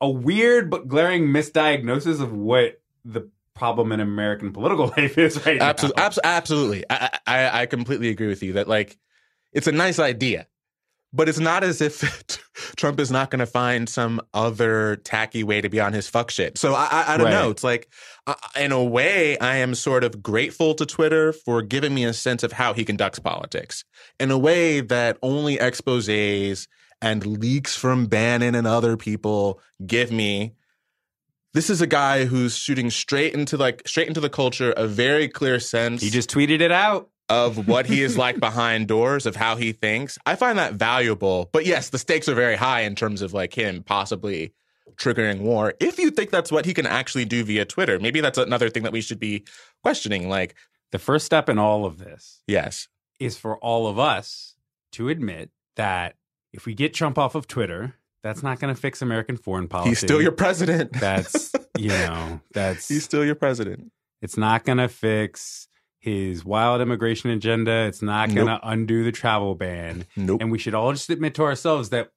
a 0.00 0.10
weird 0.10 0.68
but 0.68 0.88
glaring 0.88 1.28
misdiagnosis 1.28 2.20
of 2.20 2.32
what 2.32 2.80
the 3.04 3.30
problem 3.54 3.92
in 3.92 4.00
American 4.00 4.52
political 4.52 4.86
life 4.96 5.16
is 5.18 5.44
right 5.46 5.60
Absolutely, 5.60 6.00
now. 6.00 6.06
abs- 6.06 6.18
absolutely. 6.24 6.84
I, 6.90 7.18
I 7.26 7.62
I 7.62 7.66
completely 7.66 8.08
agree 8.08 8.28
with 8.28 8.42
you 8.42 8.54
that 8.54 8.68
like 8.68 8.98
it's 9.52 9.66
a 9.68 9.72
nice 9.72 9.98
idea, 9.98 10.46
but 11.12 11.28
it's 11.28 11.38
not 11.38 11.62
as 11.62 11.80
if 11.80 12.00
Trump 12.76 12.98
is 12.98 13.10
not 13.10 13.30
going 13.30 13.38
to 13.40 13.46
find 13.46 13.88
some 13.88 14.20
other 14.34 14.96
tacky 14.96 15.44
way 15.44 15.60
to 15.60 15.68
be 15.68 15.78
on 15.80 15.92
his 15.92 16.08
fuck 16.08 16.30
shit. 16.30 16.58
So 16.58 16.74
I 16.74 16.88
I, 16.90 17.14
I 17.14 17.16
don't 17.16 17.26
Right. 17.26 17.32
know. 17.32 17.50
It's 17.50 17.62
like 17.64 17.88
uh, 18.26 18.34
in 18.58 18.72
a 18.72 18.82
way 18.82 19.38
I 19.38 19.56
am 19.56 19.74
sort 19.74 20.02
of 20.02 20.22
grateful 20.22 20.74
to 20.74 20.84
Twitter 20.86 21.32
for 21.32 21.62
giving 21.62 21.94
me 21.94 22.04
a 22.04 22.12
sense 22.12 22.42
of 22.42 22.52
how 22.52 22.72
he 22.72 22.84
conducts 22.84 23.18
politics 23.20 23.84
in 24.18 24.30
a 24.32 24.38
way 24.38 24.80
that 24.80 25.18
only 25.22 25.56
exposés 25.58 26.66
and 27.00 27.24
leaks 27.26 27.76
from 27.76 28.06
Bannon 28.06 28.54
and 28.54 28.66
other 28.66 28.96
people 28.96 29.60
give 29.86 30.10
me 30.10 30.54
this 31.54 31.70
is 31.70 31.80
a 31.80 31.86
guy 31.86 32.24
who's 32.26 32.56
shooting 32.56 32.90
straight 32.90 33.32
into 33.32 33.56
like 33.56 33.82
straight 33.86 34.08
into 34.08 34.20
the 34.20 34.28
culture, 34.30 34.72
a 34.76 34.86
very 34.86 35.28
clear 35.28 35.58
sense 35.60 36.02
He 36.02 36.10
just 36.10 36.30
tweeted 36.30 36.60
it 36.60 36.72
out. 36.72 37.08
of 37.30 37.66
what 37.68 37.86
he 37.86 38.02
is 38.02 38.18
like 38.18 38.38
behind 38.48 38.86
doors, 38.88 39.24
of 39.24 39.36
how 39.36 39.56
he 39.56 39.72
thinks. 39.72 40.18
I 40.26 40.36
find 40.36 40.58
that 40.58 40.74
valuable. 40.74 41.48
But 41.52 41.64
yes, 41.64 41.88
the 41.88 41.98
stakes 41.98 42.28
are 42.28 42.34
very 42.34 42.56
high 42.56 42.82
in 42.82 42.94
terms 42.94 43.22
of 43.22 43.32
like 43.32 43.54
him 43.56 43.82
possibly 43.82 44.52
triggering 44.96 45.40
war. 45.40 45.74
If 45.80 45.98
you 45.98 46.10
think 46.10 46.30
that's 46.30 46.52
what 46.52 46.66
he 46.66 46.74
can 46.74 46.86
actually 46.86 47.24
do 47.24 47.42
via 47.44 47.64
Twitter, 47.64 47.98
maybe 47.98 48.20
that's 48.20 48.36
another 48.38 48.68
thing 48.68 48.82
that 48.82 48.92
we 48.92 49.00
should 49.00 49.18
be 49.18 49.44
questioning. 49.82 50.28
Like, 50.28 50.54
The 50.92 50.98
first 50.98 51.24
step 51.24 51.48
in 51.48 51.58
all 51.58 51.86
of 51.86 51.98
this 51.98 52.42
yes, 52.46 52.88
is 53.18 53.38
for 53.38 53.56
all 53.58 53.86
of 53.86 53.98
us 53.98 54.54
to 54.92 55.08
admit 55.08 55.50
that 55.76 56.14
if 56.52 56.66
we 56.66 56.74
get 56.74 56.94
Trump 56.94 57.18
off 57.18 57.34
of 57.34 57.48
Twitter, 57.48 57.94
that's 58.24 58.42
not 58.42 58.58
going 58.58 58.74
to 58.74 58.80
fix 58.80 59.00
American 59.02 59.36
foreign 59.36 59.68
policy. 59.68 59.90
he's 59.90 59.98
still 60.00 60.20
your 60.20 60.32
president. 60.32 60.92
That's 60.94 61.52
you 61.78 61.90
know 61.90 62.40
that's 62.52 62.88
he's 62.88 63.04
still 63.04 63.24
your 63.24 63.36
president. 63.36 63.92
it's 64.20 64.36
not 64.36 64.64
going 64.64 64.78
to 64.78 64.88
fix 64.88 65.68
his 66.00 66.44
wild 66.44 66.80
immigration 66.80 67.30
agenda. 67.30 67.86
It's 67.86 68.02
not 68.02 68.26
going 68.34 68.46
to 68.46 68.54
Nope. 68.54 68.60
undo 68.64 69.04
the 69.04 69.12
travel 69.12 69.54
ban. 69.54 70.04
Nope. 70.16 70.40
And 70.42 70.50
we 70.50 70.58
should 70.58 70.74
all 70.74 70.92
just 70.92 71.08
admit 71.08 71.34
to 71.36 71.44
ourselves 71.44 71.90
that 71.90 72.10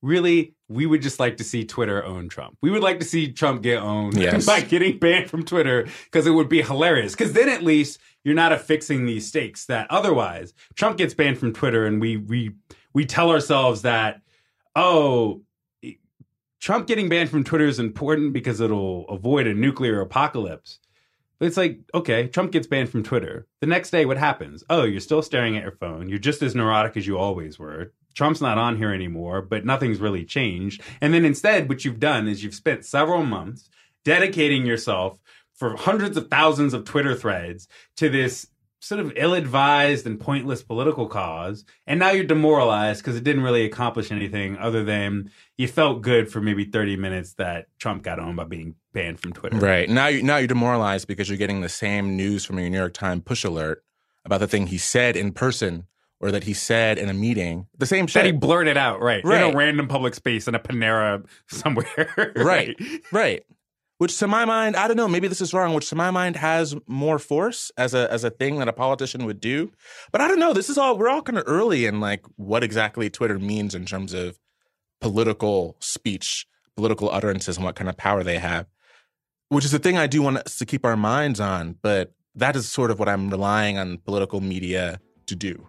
really 0.00 0.54
we 0.68 0.86
would 0.86 1.02
just 1.02 1.18
like 1.20 1.36
to 1.38 1.44
see 1.44 1.64
Twitter 1.64 2.02
own 2.04 2.28
Trump. 2.28 2.56
We 2.62 2.70
would 2.70 2.82
like 2.82 3.00
to 3.00 3.04
see 3.04 3.32
Trump 3.32 3.62
get 3.62 3.78
owned 3.82 4.16
Yes. 4.16 4.46
by 4.52 4.60
getting 4.60 4.98
banned 4.98 5.28
from 5.30 5.44
Twitter 5.44 5.86
because 6.04 6.26
it 6.26 6.30
would 6.30 6.48
be 6.48 6.62
hilarious. 6.62 7.12
Because 7.12 7.32
then 7.34 7.48
at 7.50 7.62
least 7.62 7.98
you're 8.24 8.34
not 8.34 8.52
affixing 8.52 9.04
these 9.06 9.26
stakes 9.28 9.66
that 9.66 9.86
otherwise 9.90 10.54
Trump 10.74 10.96
gets 10.98 11.12
banned 11.14 11.38
from 11.38 11.52
Twitter 11.52 11.84
and 11.86 12.00
we 12.00 12.16
we 12.16 12.52
we 12.94 13.04
tell 13.04 13.30
ourselves 13.30 13.82
that 13.82 14.20
oh 14.76 15.42
Trump 16.64 16.86
getting 16.86 17.10
banned 17.10 17.28
from 17.28 17.44
Twitter 17.44 17.66
is 17.66 17.78
important 17.78 18.32
because 18.32 18.58
it'll 18.58 19.06
avoid 19.10 19.46
a 19.46 19.52
nuclear 19.52 20.00
apocalypse. 20.00 20.78
But 21.38 21.44
it's 21.44 21.58
like, 21.58 21.80
okay, 21.92 22.26
Trump 22.26 22.52
gets 22.52 22.66
banned 22.66 22.88
from 22.88 23.02
Twitter. 23.02 23.46
The 23.60 23.66
next 23.66 23.90
day, 23.90 24.06
what 24.06 24.16
happens? 24.16 24.64
Oh, 24.70 24.84
you're 24.84 25.02
still 25.02 25.20
staring 25.20 25.58
at 25.58 25.62
your 25.62 25.72
phone. 25.72 26.08
You're 26.08 26.18
just 26.18 26.40
as 26.40 26.54
neurotic 26.54 26.96
as 26.96 27.06
you 27.06 27.18
always 27.18 27.58
were. 27.58 27.92
Trump's 28.14 28.40
not 28.40 28.56
on 28.56 28.78
here 28.78 28.94
anymore, 28.94 29.42
but 29.42 29.66
nothing's 29.66 30.00
really 30.00 30.24
changed. 30.24 30.80
And 31.02 31.12
then 31.12 31.26
instead, 31.26 31.68
what 31.68 31.84
you've 31.84 32.00
done 32.00 32.28
is 32.28 32.42
you've 32.42 32.54
spent 32.54 32.86
several 32.86 33.26
months 33.26 33.68
dedicating 34.02 34.64
yourself 34.64 35.18
for 35.52 35.76
hundreds 35.76 36.16
of 36.16 36.30
thousands 36.30 36.72
of 36.72 36.86
Twitter 36.86 37.14
threads 37.14 37.68
to 37.98 38.08
this 38.08 38.46
sort 38.84 39.00
of 39.00 39.12
ill-advised 39.16 40.06
and 40.06 40.20
pointless 40.20 40.62
political 40.62 41.06
cause 41.06 41.64
and 41.86 41.98
now 41.98 42.10
you're 42.10 42.24
demoralized 42.24 43.02
because 43.02 43.16
it 43.16 43.24
didn't 43.24 43.42
really 43.42 43.64
accomplish 43.64 44.12
anything 44.12 44.58
other 44.58 44.84
than 44.84 45.30
you 45.56 45.66
felt 45.66 46.02
good 46.02 46.30
for 46.30 46.40
maybe 46.40 46.64
30 46.64 46.96
minutes 46.96 47.34
that 47.34 47.66
Trump 47.78 48.02
got 48.02 48.18
on 48.18 48.36
by 48.36 48.44
being 48.44 48.74
banned 48.92 49.20
from 49.20 49.32
Twitter. 49.32 49.56
Right. 49.56 49.88
Now 49.88 50.08
you 50.08 50.22
now 50.22 50.36
you're 50.36 50.46
demoralized 50.46 51.08
because 51.08 51.28
you're 51.28 51.38
getting 51.38 51.60
the 51.60 51.68
same 51.68 52.16
news 52.16 52.44
from 52.44 52.58
your 52.58 52.68
New 52.68 52.78
York 52.78 52.94
Times 52.94 53.22
push 53.24 53.44
alert 53.44 53.82
about 54.24 54.40
the 54.40 54.48
thing 54.48 54.66
he 54.66 54.78
said 54.78 55.16
in 55.16 55.32
person 55.32 55.86
or 56.20 56.30
that 56.30 56.44
he 56.44 56.54
said 56.54 56.98
in 56.98 57.08
a 57.08 57.14
meeting. 57.14 57.66
The 57.76 57.86
same 57.86 58.06
shit 58.06 58.20
That 58.22 58.26
he 58.26 58.32
blurted 58.32 58.76
out, 58.76 59.00
right, 59.00 59.22
in 59.24 59.30
a 59.30 59.54
random 59.54 59.88
public 59.88 60.14
space 60.14 60.48
in 60.48 60.54
a 60.54 60.58
Panera 60.58 61.24
somewhere. 61.48 62.32
Right. 62.36 62.76
Right. 63.12 63.44
Which 63.98 64.18
to 64.18 64.26
my 64.26 64.44
mind, 64.44 64.76
I 64.76 64.88
don't 64.88 64.96
know, 64.96 65.06
maybe 65.06 65.28
this 65.28 65.40
is 65.40 65.54
wrong, 65.54 65.72
which 65.72 65.88
to 65.90 65.94
my 65.94 66.10
mind 66.10 66.36
has 66.36 66.74
more 66.86 67.18
force 67.18 67.70
as 67.76 67.94
a 67.94 68.10
as 68.12 68.24
a 68.24 68.30
thing 68.30 68.58
that 68.58 68.68
a 68.68 68.72
politician 68.72 69.24
would 69.24 69.40
do. 69.40 69.70
But 70.10 70.20
I 70.20 70.28
don't 70.28 70.40
know, 70.40 70.52
this 70.52 70.68
is 70.68 70.76
all 70.76 70.98
we're 70.98 71.08
all 71.08 71.22
kind 71.22 71.38
of 71.38 71.44
early 71.46 71.86
in 71.86 72.00
like 72.00 72.24
what 72.36 72.64
exactly 72.64 73.08
Twitter 73.08 73.38
means 73.38 73.74
in 73.74 73.86
terms 73.86 74.12
of 74.12 74.38
political 75.00 75.76
speech, 75.80 76.46
political 76.76 77.10
utterances 77.10 77.56
and 77.56 77.64
what 77.64 77.76
kind 77.76 77.88
of 77.88 77.96
power 77.96 78.24
they 78.24 78.38
have. 78.38 78.66
Which 79.48 79.64
is 79.64 79.70
the 79.70 79.78
thing 79.78 79.96
I 79.96 80.08
do 80.08 80.22
want 80.22 80.38
us 80.38 80.56
to 80.58 80.66
keep 80.66 80.84
our 80.84 80.96
minds 80.96 81.38
on, 81.38 81.76
but 81.80 82.12
that 82.34 82.56
is 82.56 82.68
sort 82.68 82.90
of 82.90 82.98
what 82.98 83.08
I'm 83.08 83.30
relying 83.30 83.78
on 83.78 83.98
political 83.98 84.40
media 84.40 84.98
to 85.26 85.36
do. 85.36 85.68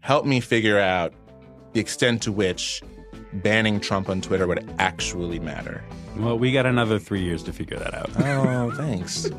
Help 0.00 0.26
me 0.26 0.38
figure 0.38 0.78
out 0.78 1.12
the 1.72 1.80
extent 1.80 2.22
to 2.22 2.30
which 2.30 2.82
banning 3.42 3.80
Trump 3.80 4.08
on 4.08 4.20
Twitter 4.20 4.46
would 4.46 4.68
actually 4.78 5.38
matter. 5.38 5.82
Well, 6.16 6.38
we 6.38 6.52
got 6.52 6.66
another 6.66 6.98
three 6.98 7.22
years 7.22 7.42
to 7.44 7.52
figure 7.52 7.78
that 7.78 7.94
out. 7.94 8.10
Oh, 8.20 8.70
thanks. 8.76 9.30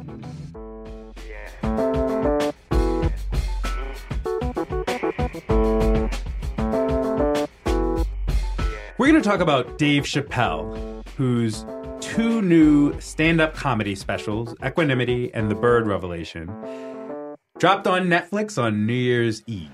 We're 8.98 9.08
going 9.12 9.22
to 9.22 9.30
talk 9.30 9.42
about 9.42 9.78
Dave 9.78 10.04
Chappelle, 10.04 11.06
whose 11.18 11.66
two 12.02 12.42
new 12.42 13.00
stand 13.02 13.42
up 13.42 13.54
comedy 13.54 13.94
specials, 13.94 14.56
Equanimity 14.66 15.34
and 15.34 15.52
The 15.52 15.56
Bird 15.56 15.86
Revelation, 15.86 16.48
dropped 17.58 17.88
on 17.88 18.08
Netflix 18.08 18.62
on 18.62 18.86
New 18.86 18.94
Year's 18.94 19.44
Eve. 19.48 19.70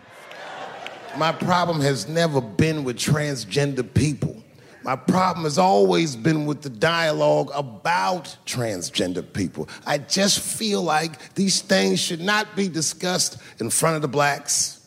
My 1.18 1.32
problem 1.32 1.82
has 1.82 2.08
never 2.08 2.40
been 2.40 2.84
with 2.84 2.98
transgender 2.98 3.94
people. 3.94 4.42
My 4.84 4.96
problem 4.96 5.44
has 5.44 5.58
always 5.58 6.16
been 6.16 6.46
with 6.46 6.62
the 6.62 6.70
dialogue 6.70 7.52
about 7.54 8.36
transgender 8.46 9.32
people. 9.32 9.70
I 9.86 10.00
just 10.00 10.40
feel 10.40 10.82
like 10.82 11.36
these 11.36 11.62
things 11.62 12.00
should 12.00 12.22
not 12.22 12.56
be 12.56 12.68
discussed 12.68 13.38
in 13.60 13.70
front 13.70 13.98
of 13.98 14.02
the 14.02 14.08
blacks. 14.08 14.80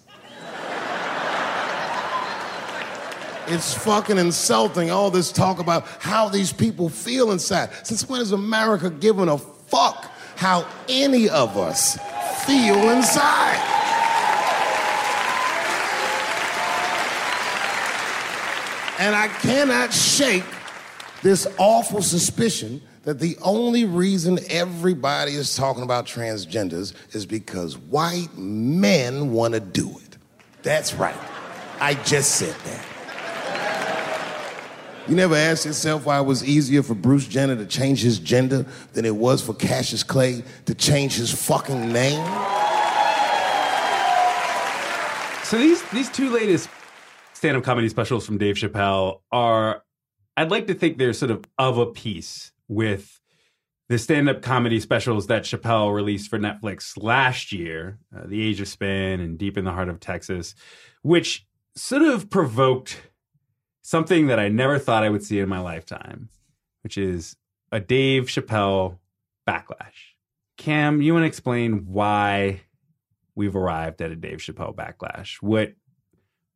It's 3.47 3.75
fucking 3.75 4.17
insulting, 4.17 4.91
all 4.91 5.11
this 5.11 5.31
talk 5.31 5.59
about 5.59 5.87
how 6.01 6.31
these 6.31 6.51
people 6.51 6.89
feel 6.89 7.31
inside. 7.31 7.69
Since 7.83 8.09
when 8.09 8.21
has 8.21 8.33
America 8.33 8.89
given 8.89 9.29
a 9.29 9.37
fuck 9.37 10.11
how 10.37 10.67
any 10.89 11.29
of 11.29 11.57
us 11.59 11.99
feel 12.47 12.91
inside? 12.91 13.74
And 18.99 19.15
I 19.17 19.29
cannot 19.29 19.93
shake 19.93 20.45
this 21.23 21.47
awful 21.59 22.03
suspicion 22.03 22.81
that 23.03 23.19
the 23.19 23.37
only 23.43 23.85
reason 23.85 24.39
everybody 24.49 25.33
is 25.33 25.57
talking 25.57 25.83
about 25.83 26.07
transgenders 26.07 26.95
is 27.15 27.27
because 27.27 27.77
white 27.77 28.37
men 28.37 29.33
want 29.33 29.55
to 29.55 29.61
do 29.61 29.91
it. 29.91 30.19
That's 30.63 30.95
right. 30.95 31.17
I 31.81 31.95
just 31.95 32.37
said 32.37 32.55
that. 32.65 32.87
You 35.07 35.17
never 35.17 35.35
asked 35.35 35.67
yourself 35.67 36.07
why 36.07 36.19
it 36.19 36.23
was 36.23 36.43
easier 36.43 36.83
for 36.83 36.95
Bruce 36.95 37.27
Jenner 37.27 37.57
to 37.57 37.67
change 37.67 38.03
his 38.03 38.19
gender 38.19 38.65
than 38.95 39.05
it 39.05 39.15
was 39.15 39.43
for 39.43 39.53
Cassius 39.53 40.03
Clay 40.03 40.43
to 40.65 40.75
change 40.75 41.17
his 41.17 41.31
fucking 41.31 41.93
name? 41.93 42.25
So 45.45 45.59
these 45.59 45.83
these 45.91 46.09
two 46.09 46.31
latest 46.31 46.71
stand-up 47.45 47.63
comedy 47.63 47.91
specials 47.91 48.25
from 48.25 48.39
Dave 48.39 48.57
Chappelle 48.57 49.21
are 49.31 49.83
I'd 50.35 50.51
like 50.51 50.67
to 50.69 50.75
think 50.75 50.97
they're 50.97 51.13
sort 51.13 51.31
of 51.31 51.45
of 51.59 51.77
a 51.77 51.85
piece 51.85 52.53
with 52.69 53.21
the 53.91 53.99
stand-up 53.99 54.41
comedy 54.41 54.81
specials 54.81 55.27
that 55.27 55.43
Chappelle 55.43 55.95
released 55.95 56.31
for 56.31 56.39
Netflix 56.39 56.97
last 56.97 57.53
year, 57.53 57.99
uh, 58.17 58.23
The 58.27 58.41
Age 58.41 58.63
of 58.63 58.69
Spin 58.69 59.21
and 59.21 59.37
Deep 59.37 59.59
in 59.59 59.67
the 59.67 59.73
Heart 59.73 59.91
of 59.91 60.01
Texas, 60.01 60.55
which 61.03 61.47
sort 61.77 62.01
of 62.01 62.31
provoked 62.31 63.03
something 63.83 64.29
that 64.29 64.41
I 64.41 64.49
never 64.49 64.79
thought 64.79 65.05
I 65.05 65.11
would 65.11 65.23
see 65.23 65.39
in 65.39 65.51
my 65.51 65.61
lifetime, 65.61 66.31
which 66.83 66.97
is 66.97 67.37
a 67.71 67.79
Dave 67.79 68.25
Chappelle 68.29 69.01
backlash. 69.47 70.15
Cam, 70.57 71.03
you 71.03 71.13
want 71.13 71.25
to 71.25 71.29
explain 71.29 71.85
why 71.85 72.63
we've 73.35 73.55
arrived 73.55 74.01
at 74.01 74.13
a 74.13 74.17
Dave 74.17 74.39
Chappelle 74.39 74.75
backlash? 74.75 75.43
What 75.43 75.75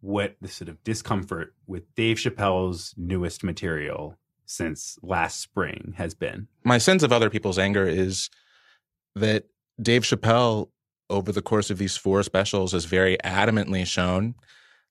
what 0.00 0.36
the 0.40 0.48
sort 0.48 0.68
of 0.68 0.82
discomfort 0.84 1.54
with 1.66 1.82
Dave 1.94 2.18
Chappelle's 2.18 2.94
newest 2.96 3.42
material 3.42 4.16
since 4.46 4.98
last 5.02 5.40
spring 5.40 5.94
has 5.96 6.14
been? 6.14 6.48
My 6.64 6.78
sense 6.78 7.02
of 7.02 7.12
other 7.12 7.30
people's 7.30 7.58
anger 7.58 7.86
is 7.86 8.30
that 9.14 9.44
Dave 9.80 10.02
Chappelle 10.02 10.68
over 11.10 11.32
the 11.32 11.42
course 11.42 11.70
of 11.70 11.78
these 11.78 11.96
four 11.96 12.22
specials 12.22 12.72
has 12.72 12.84
very 12.84 13.16
adamantly 13.24 13.86
shown 13.86 14.34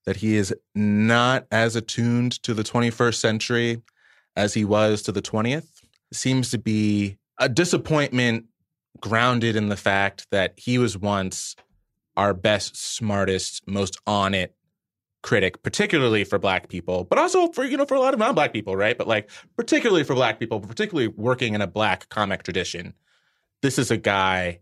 that 0.05 0.17
he 0.17 0.35
is 0.35 0.53
not 0.73 1.45
as 1.51 1.75
attuned 1.75 2.41
to 2.43 2.53
the 2.53 2.63
21st 2.63 3.15
century 3.15 3.81
as 4.35 4.53
he 4.53 4.65
was 4.65 5.01
to 5.03 5.11
the 5.11 5.21
20th. 5.21 5.67
seems 6.13 6.49
to 6.49 6.57
be 6.57 7.17
a 7.39 7.49
disappointment 7.49 8.45
grounded 9.01 9.55
in 9.55 9.69
the 9.69 9.75
fact 9.75 10.25
that 10.31 10.53
he 10.57 10.77
was 10.77 10.97
once 10.97 11.55
our 12.15 12.33
best, 12.33 12.75
smartest, 12.75 13.67
most 13.67 13.99
on 14.07 14.33
it 14.33 14.55
critic, 15.21 15.61
particularly 15.63 16.23
for 16.23 16.39
black 16.39 16.69
people, 16.69 17.03
but 17.03 17.17
also 17.19 17.51
for, 17.51 17.63
you 17.63 17.77
know, 17.77 17.85
for 17.85 17.95
a 17.95 17.99
lot 17.99 18.13
of 18.13 18.19
non-black 18.19 18.53
people, 18.53 18.75
right? 18.75 18.97
But 18.97 19.07
like 19.07 19.29
particularly 19.55 20.03
for 20.03 20.15
black 20.15 20.39
people, 20.39 20.59
particularly 20.59 21.07
working 21.07 21.53
in 21.53 21.61
a 21.61 21.67
black 21.67 22.09
comic 22.09 22.43
tradition. 22.43 22.93
This 23.61 23.79
is 23.79 23.89
a 23.89 23.97
guy 23.97 24.59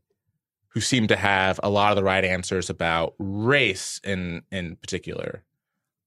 who 0.69 0.81
seemed 0.81 1.09
to 1.09 1.15
have 1.15 1.59
a 1.63 1.69
lot 1.69 1.91
of 1.91 1.95
the 1.95 2.03
right 2.03 2.23
answers 2.23 2.69
about 2.69 3.15
race 3.19 3.99
in 4.03 4.41
in 4.51 4.75
particular. 4.77 5.43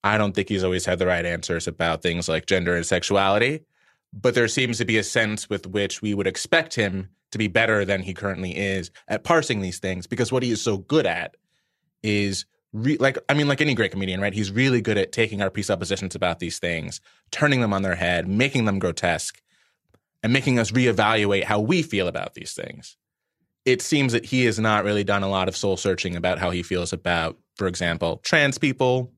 I 0.04 0.16
don't 0.16 0.34
think 0.34 0.48
he's 0.48 0.64
always 0.64 0.86
had 0.86 0.98
the 0.98 1.06
right 1.06 1.24
answers 1.24 1.66
about 1.66 2.02
things 2.02 2.28
like 2.28 2.46
gender 2.46 2.76
and 2.76 2.86
sexuality, 2.86 3.64
but 4.12 4.34
there 4.34 4.48
seems 4.48 4.78
to 4.78 4.84
be 4.84 4.96
a 4.96 5.02
sense 5.02 5.50
with 5.50 5.66
which 5.66 6.00
we 6.00 6.14
would 6.14 6.26
expect 6.26 6.74
him 6.74 7.08
to 7.32 7.38
be 7.38 7.48
better 7.48 7.84
than 7.84 8.02
he 8.02 8.14
currently 8.14 8.56
is 8.56 8.90
at 9.08 9.24
parsing 9.24 9.60
these 9.60 9.78
things 9.78 10.06
because 10.06 10.32
what 10.32 10.42
he 10.42 10.50
is 10.50 10.62
so 10.62 10.78
good 10.78 11.06
at 11.06 11.36
is 12.02 12.46
re- 12.72 12.98
like 12.98 13.18
I 13.28 13.34
mean 13.34 13.48
like 13.48 13.60
any 13.60 13.74
great 13.74 13.90
comedian, 13.90 14.20
right? 14.20 14.32
He's 14.32 14.50
really 14.50 14.80
good 14.80 14.98
at 14.98 15.12
taking 15.12 15.42
our 15.42 15.50
presuppositions 15.50 16.14
about 16.14 16.38
these 16.38 16.58
things, 16.58 17.00
turning 17.30 17.60
them 17.60 17.72
on 17.72 17.82
their 17.82 17.96
head, 17.96 18.28
making 18.28 18.64
them 18.64 18.78
grotesque, 18.78 19.40
and 20.22 20.32
making 20.32 20.58
us 20.58 20.70
reevaluate 20.70 21.44
how 21.44 21.60
we 21.60 21.82
feel 21.82 22.08
about 22.08 22.34
these 22.34 22.52
things 22.54 22.96
it 23.68 23.82
seems 23.82 24.14
that 24.14 24.24
he 24.24 24.46
has 24.46 24.58
not 24.58 24.82
really 24.82 25.04
done 25.04 25.22
a 25.22 25.28
lot 25.28 25.46
of 25.46 25.54
soul 25.54 25.76
searching 25.76 26.16
about 26.16 26.38
how 26.38 26.48
he 26.48 26.62
feels 26.62 26.94
about, 26.94 27.36
for 27.56 27.66
example, 27.66 28.18
trans 28.24 28.56
people, 28.56 29.12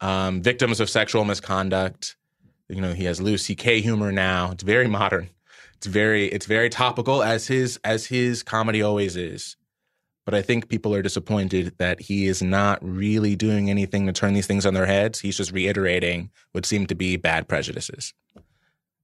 um, 0.00 0.40
victims 0.40 0.80
of 0.80 0.88
sexual 0.88 1.22
misconduct. 1.26 2.16
You 2.70 2.80
know, 2.80 2.94
he 2.94 3.04
has 3.04 3.20
Louis 3.20 3.36
C.K. 3.36 3.82
humor 3.82 4.10
now. 4.10 4.52
It's 4.52 4.62
very 4.62 4.88
modern. 4.88 5.28
It's 5.76 5.86
very 5.86 6.28
it's 6.28 6.46
very 6.46 6.70
topical 6.70 7.22
as 7.22 7.46
his 7.46 7.78
as 7.84 8.06
his 8.06 8.42
comedy 8.42 8.80
always 8.80 9.16
is. 9.16 9.56
But 10.24 10.34
I 10.34 10.42
think 10.42 10.68
people 10.68 10.94
are 10.94 11.02
disappointed 11.02 11.74
that 11.78 12.00
he 12.00 12.26
is 12.26 12.42
not 12.42 12.78
really 12.82 13.36
doing 13.36 13.68
anything 13.68 14.06
to 14.06 14.12
turn 14.12 14.32
these 14.32 14.46
things 14.46 14.64
on 14.64 14.72
their 14.72 14.86
heads. 14.86 15.20
He's 15.20 15.36
just 15.36 15.52
reiterating 15.52 16.30
what 16.52 16.64
seem 16.64 16.86
to 16.86 16.94
be 16.94 17.16
bad 17.16 17.46
prejudices. 17.46 18.14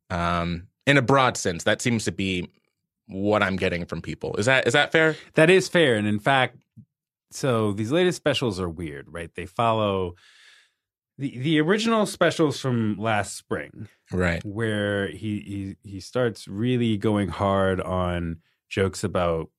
Um, 0.08 0.68
in 0.86 0.96
a 0.96 1.02
broad 1.02 1.36
sense, 1.36 1.64
that 1.64 1.82
seems 1.82 2.04
to 2.06 2.12
be 2.12 2.48
what 3.06 3.42
I'm 3.42 3.56
getting 3.56 3.84
from 3.84 4.00
people. 4.00 4.36
Is 4.36 4.46
that 4.46 4.66
is 4.66 4.72
that 4.72 4.92
fair? 4.92 5.16
That 5.34 5.50
is 5.50 5.68
fair. 5.68 5.96
And 5.96 6.06
in 6.06 6.20
fact, 6.20 6.56
so 7.30 7.72
these 7.72 7.92
latest 7.92 8.16
specials 8.16 8.58
are 8.60 8.68
weird, 8.68 9.06
right? 9.10 9.30
They 9.34 9.46
follow 9.46 10.14
the 11.18 11.38
the 11.38 11.60
original 11.60 12.06
specials 12.06 12.58
from 12.58 12.96
last 12.98 13.36
spring, 13.36 13.88
right? 14.10 14.44
Where 14.44 15.08
he 15.08 15.76
he 15.84 15.88
he 15.88 16.00
starts 16.00 16.48
really 16.48 16.96
going 16.96 17.28
hard 17.28 17.80
on 17.80 18.38
jokes 18.68 19.04
about 19.04 19.50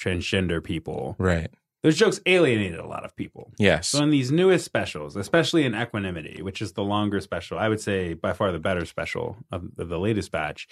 transgender 0.00 0.62
people, 0.62 1.14
right? 1.18 1.50
Those 1.82 1.96
jokes 1.96 2.20
alienated 2.26 2.78
a 2.78 2.86
lot 2.86 3.04
of 3.04 3.16
people. 3.16 3.52
Yes. 3.58 3.88
So 3.88 4.02
in 4.02 4.10
these 4.10 4.30
newest 4.30 4.66
specials, 4.66 5.16
especially 5.16 5.64
in 5.64 5.74
Equanimity, 5.74 6.42
which 6.42 6.60
is 6.60 6.72
the 6.72 6.84
longer 6.84 7.20
special, 7.20 7.58
I 7.58 7.68
would 7.68 7.80
say 7.80 8.12
by 8.12 8.34
far 8.34 8.52
the 8.52 8.58
better 8.58 8.84
special 8.84 9.38
of, 9.50 9.64
of 9.78 9.88
the 9.88 9.98
latest 9.98 10.30
batch, 10.30 10.68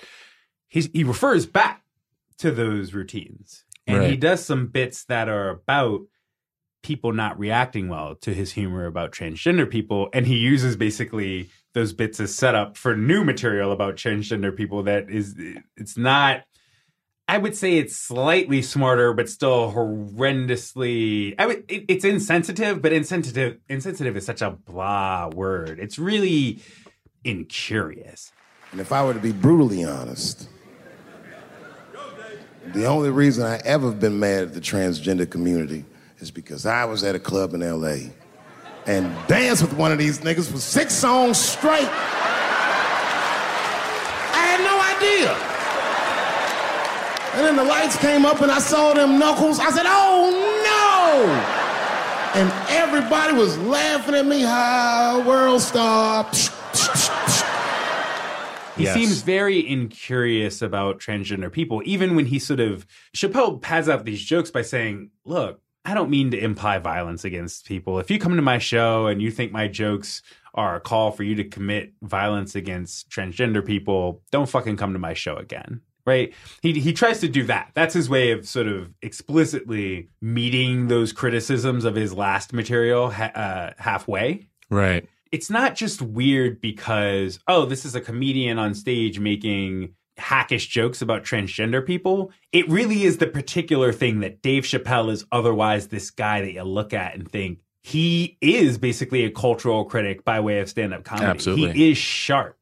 he's, 0.67 0.91
he 0.93 1.05
refers 1.05 1.47
back 1.47 1.83
to 2.39 2.51
those 2.51 2.93
routines. 2.93 3.65
And 3.87 4.01
right. 4.01 4.11
he 4.11 4.17
does 4.19 4.45
some 4.45 4.67
bits 4.67 5.05
that 5.05 5.31
are 5.31 5.49
about 5.49 6.03
people 6.83 7.15
not 7.15 7.39
reacting 7.39 7.89
well 7.89 8.15
to 8.17 8.35
his 8.35 8.53
humor 8.53 8.85
about 8.85 9.11
transgender 9.11 9.69
people. 9.69 10.11
And 10.13 10.27
he 10.27 10.37
uses 10.37 10.77
basically 10.77 11.49
those 11.73 11.95
bits 11.95 12.21
as 12.21 12.35
setup 12.35 12.77
for 12.77 12.95
new 12.95 13.25
material 13.25 13.73
about 13.73 13.97
transgender 13.97 14.55
people 14.55 14.83
that 14.83 15.09
is, 15.09 15.35
it's 15.75 15.97
not. 15.97 16.43
I 17.31 17.37
would 17.37 17.55
say 17.55 17.77
it's 17.77 17.95
slightly 17.95 18.63
smarter, 18.63 19.13
but 19.13 19.29
still 19.29 19.71
horrendously. 19.71 21.35
I 21.39 21.47
would, 21.47 21.65
it, 21.69 21.85
it's 21.87 22.05
insensitive, 22.07 22.81
but 22.81 22.95
insensitive. 22.95 23.59
Insensitive 23.69 24.17
is 24.17 24.25
such 24.25 24.41
a 24.41 24.51
blah 24.51 25.29
word. 25.29 25.79
It's 25.79 25.99
really 25.99 26.63
incurious. 27.25 28.33
And 28.73 28.81
if 28.81 28.93
I 28.93 29.05
were 29.05 29.13
to 29.13 29.21
be 29.21 29.33
brutally 29.33 29.85
honest, 29.85 30.49
the 32.73 32.87
only 32.87 33.11
reason 33.11 33.45
I 33.45 33.61
ever 33.63 33.93
been 33.93 34.19
mad 34.19 34.45
at 34.45 34.55
the 34.55 34.61
transgender 34.61 35.29
community 35.29 35.85
is 36.21 36.31
because 36.31 36.65
I 36.65 36.87
was 36.87 37.05
at 37.05 37.15
a 37.15 37.21
club 37.21 37.53
in 37.53 37.61
LA 37.61 38.11
and 38.87 39.15
danced 39.27 39.61
with 39.61 39.75
one 39.75 39.93
of 39.93 39.99
these 39.99 40.21
niggas 40.21 40.51
for 40.51 40.57
six 40.57 40.95
songs 40.95 41.39
straight. 41.39 41.91
I 44.33 44.45
had 44.47 44.61
no 44.65 44.81
idea. 44.97 45.48
And 47.39 47.47
then 47.47 47.55
the 47.55 47.63
lights 47.63 47.97
came 47.97 48.27
up 48.27 48.41
and 48.41 48.51
I 48.51 48.59
saw 48.59 48.95
them 48.95 49.17
knuckles. 49.21 49.61
I 49.61 49.71
said, 49.71 49.87
oh 49.87 50.29
no! 52.35 52.41
And 52.41 52.53
everybody 52.69 53.33
was 53.33 53.57
laughing 53.59 54.17
at 54.17 54.27
me, 54.27 54.41
how 54.41 55.23
world 55.25 55.61
star. 55.61 56.25
He 58.77 58.83
yes. 58.83 58.95
seems 58.95 59.23
very 59.23 59.65
incurious 59.69 60.63
about 60.63 60.99
transgender 60.99 61.51
people, 61.51 61.81
even 61.85 62.17
when 62.17 62.27
he 62.27 62.41
sort 62.41 62.59
of 62.59 62.85
Chappelle 63.17 63.63
pads 63.63 63.89
out 63.89 64.05
these 64.05 64.25
jokes 64.25 64.51
by 64.51 64.63
saying, 64.63 65.11
"Look, 65.25 65.61
I 65.85 65.95
don't 65.95 66.11
mean 66.11 66.33
to 66.33 66.39
imply 66.39 66.79
violence 66.79 67.25
against 67.25 67.67
people. 67.67 68.01
If 68.01 68.11
you 68.11 68.19
come 68.19 68.35
to 68.35 68.43
my 68.43 68.59
show 68.59 69.07
and 69.07 69.23
you 69.23 69.31
think 69.31 69.53
my 69.53 69.69
jokes 69.69 70.23
are 70.55 70.75
a 70.75 70.81
call 70.81 71.13
for 71.13 71.23
you 71.23 71.37
to 71.37 71.45
commit 71.45 71.93
violence 72.03 72.57
against 72.57 73.09
transgender 73.11 73.65
people, 73.65 74.23
don't 74.33 74.49
fucking 74.49 74.77
come 74.77 74.93
to 74.93 74.99
my 74.99 75.15
show 75.15 75.37
again." 75.37 75.83
Right? 76.09 76.35
He 76.63 76.81
he 76.81 76.93
tries 76.93 77.21
to 77.21 77.29
do 77.29 77.45
that. 77.45 77.71
That's 77.75 77.95
his 77.95 78.09
way 78.09 78.33
of 78.33 78.49
sort 78.49 78.67
of 78.67 78.93
explicitly 79.03 80.09
meeting 80.21 80.89
those 80.89 81.13
criticisms 81.13 81.85
of 81.85 81.95
his 81.95 82.15
last 82.15 82.53
material 82.53 83.11
ha- 83.11 83.33
uh, 83.35 83.73
halfway. 83.79 84.49
Right. 84.71 85.09
It's 85.31 85.51
not 85.51 85.77
just 85.77 86.01
weird 86.01 86.61
because 86.61 87.39
oh, 87.47 87.67
this 87.67 87.85
is 87.85 87.95
a 87.95 88.01
comedian 88.01 88.59
on 88.59 88.75
stage 88.75 89.21
making 89.21 89.95
hackish 90.17 90.67
jokes 90.67 91.01
about 91.01 91.23
transgender 91.23 91.85
people. 91.85 92.33
It 92.51 92.69
really 92.69 93.05
is 93.05 93.19
the 93.19 93.27
particular 93.29 93.93
thing 93.93 94.21
that 94.21 94.43
Dave 94.43 94.65
Chappelle 94.65 95.13
is 95.13 95.25
otherwise 95.31 95.89
this 95.89 96.11
guy 96.11 96.41
that 96.41 96.53
you 96.53 96.65
look 96.65 96.93
at 96.93 97.15
and 97.15 97.31
think 97.31 97.61
he 97.83 98.37
is 98.41 98.77
basically 98.77 99.25
a 99.25 99.31
cultural 99.31 99.85
critic 99.85 100.25
by 100.25 100.41
way 100.41 100.59
of 100.59 100.69
stand-up 100.69 101.05
comedy. 101.05 101.27
Absolutely. 101.27 101.73
He 101.73 101.93
is 101.93 101.99
sharp. 101.99 102.58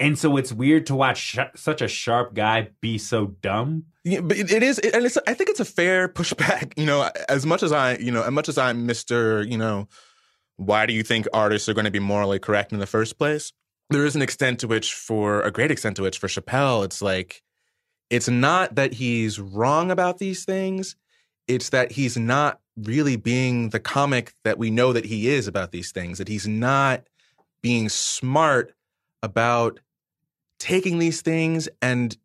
And 0.00 0.16
so 0.16 0.36
it's 0.36 0.52
weird 0.52 0.86
to 0.86 0.94
watch 0.94 1.18
sh- 1.18 1.38
such 1.56 1.82
a 1.82 1.88
sharp 1.88 2.32
guy 2.32 2.68
be 2.80 2.98
so 2.98 3.26
dumb. 3.40 3.86
Yeah, 4.04 4.20
but 4.20 4.36
it, 4.36 4.52
it 4.52 4.62
is, 4.62 4.78
and 4.78 5.04
it's. 5.04 5.18
I 5.26 5.34
think 5.34 5.50
it's 5.50 5.60
a 5.60 5.64
fair 5.64 6.08
pushback. 6.08 6.72
You 6.76 6.86
know, 6.86 7.10
as 7.28 7.44
much 7.44 7.64
as 7.64 7.72
I, 7.72 7.96
you 7.96 8.12
know, 8.12 8.22
as 8.22 8.30
much 8.30 8.48
as 8.48 8.58
I'm 8.58 8.86
Mister, 8.86 9.42
you 9.42 9.58
know, 9.58 9.88
why 10.56 10.86
do 10.86 10.92
you 10.92 11.02
think 11.02 11.26
artists 11.32 11.68
are 11.68 11.74
going 11.74 11.84
to 11.84 11.90
be 11.90 11.98
morally 11.98 12.38
correct 12.38 12.72
in 12.72 12.78
the 12.78 12.86
first 12.86 13.18
place? 13.18 13.52
There 13.90 14.06
is 14.06 14.14
an 14.14 14.22
extent 14.22 14.60
to 14.60 14.68
which, 14.68 14.94
for 14.94 15.42
a 15.42 15.50
great 15.50 15.70
extent 15.70 15.96
to 15.96 16.02
which, 16.02 16.18
for 16.18 16.28
Chappelle, 16.28 16.84
it's 16.84 17.02
like, 17.02 17.42
it's 18.08 18.28
not 18.28 18.76
that 18.76 18.94
he's 18.94 19.40
wrong 19.40 19.90
about 19.90 20.18
these 20.18 20.44
things. 20.44 20.94
It's 21.48 21.70
that 21.70 21.90
he's 21.92 22.16
not 22.16 22.60
really 22.76 23.16
being 23.16 23.70
the 23.70 23.80
comic 23.80 24.32
that 24.44 24.58
we 24.58 24.70
know 24.70 24.92
that 24.92 25.06
he 25.06 25.28
is 25.28 25.48
about 25.48 25.72
these 25.72 25.90
things. 25.90 26.18
That 26.18 26.28
he's 26.28 26.46
not 26.46 27.04
being 27.62 27.88
smart 27.88 28.74
about 29.22 29.80
taking 30.58 30.98
these 30.98 31.22
things 31.22 31.68
and 31.80 32.16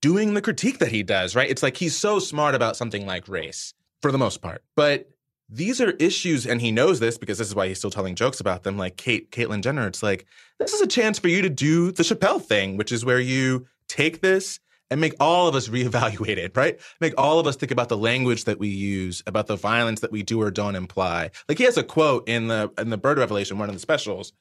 doing 0.00 0.34
the 0.34 0.42
critique 0.42 0.78
that 0.78 0.90
he 0.90 1.02
does, 1.02 1.34
right? 1.34 1.48
It's 1.48 1.62
like 1.62 1.76
he's 1.76 1.96
so 1.96 2.18
smart 2.18 2.54
about 2.54 2.76
something 2.76 3.06
like 3.06 3.28
race 3.28 3.74
for 4.02 4.12
the 4.12 4.18
most 4.18 4.42
part. 4.42 4.62
But 4.76 5.08
these 5.48 5.80
are 5.80 5.90
issues, 5.92 6.46
and 6.46 6.60
he 6.60 6.72
knows 6.72 7.00
this 7.00 7.18
because 7.18 7.38
this 7.38 7.48
is 7.48 7.54
why 7.54 7.68
he's 7.68 7.78
still 7.78 7.90
telling 7.90 8.14
jokes 8.14 8.40
about 8.40 8.62
them, 8.62 8.76
like 8.76 8.96
Kate, 8.96 9.30
Caitlyn 9.30 9.62
Jenner. 9.62 9.86
It's 9.86 10.02
like, 10.02 10.26
this 10.58 10.72
is 10.72 10.80
a 10.80 10.86
chance 10.86 11.18
for 11.18 11.28
you 11.28 11.42
to 11.42 11.50
do 11.50 11.92
the 11.92 12.02
Chappelle 12.02 12.42
thing, 12.42 12.76
which 12.76 12.92
is 12.92 13.04
where 13.04 13.20
you 13.20 13.66
take 13.88 14.20
this 14.20 14.60
and 14.90 15.00
make 15.00 15.14
all 15.20 15.48
of 15.48 15.54
us 15.54 15.68
reevaluate 15.70 16.38
it, 16.38 16.56
right? 16.56 16.80
Make 17.00 17.14
all 17.18 17.38
of 17.38 17.46
us 17.46 17.56
think 17.56 17.72
about 17.72 17.88
the 17.88 17.96
language 17.96 18.44
that 18.44 18.58
we 18.58 18.68
use, 18.68 19.22
about 19.26 19.46
the 19.46 19.56
violence 19.56 20.00
that 20.00 20.12
we 20.12 20.22
do 20.22 20.40
or 20.40 20.50
don't 20.50 20.76
imply. 20.76 21.30
Like 21.48 21.58
he 21.58 21.64
has 21.64 21.76
a 21.76 21.84
quote 21.84 22.28
in 22.28 22.48
the 22.48 22.70
in 22.78 22.90
the 22.90 22.98
Bird 22.98 23.18
Revelation, 23.18 23.58
one 23.58 23.68
of 23.68 23.74
the 23.74 23.80
specials, 23.80 24.32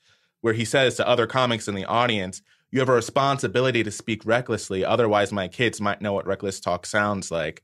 where 0.42 0.54
he 0.54 0.66
says 0.66 0.96
to 0.96 1.08
other 1.08 1.28
comics 1.28 1.68
in 1.68 1.76
the 1.76 1.86
audience, 1.86 2.42
you 2.74 2.80
have 2.80 2.90
a 2.90 2.94
responsibility 2.94 3.84
to 3.84 3.92
speak 3.92 4.26
recklessly, 4.26 4.84
otherwise 4.84 5.32
my 5.32 5.48
kids 5.48 5.80
might 5.80 6.02
know 6.02 6.12
what 6.12 6.26
reckless 6.26 6.60
talk 6.60 6.88
sounds 6.88 7.30
like. 7.30 7.62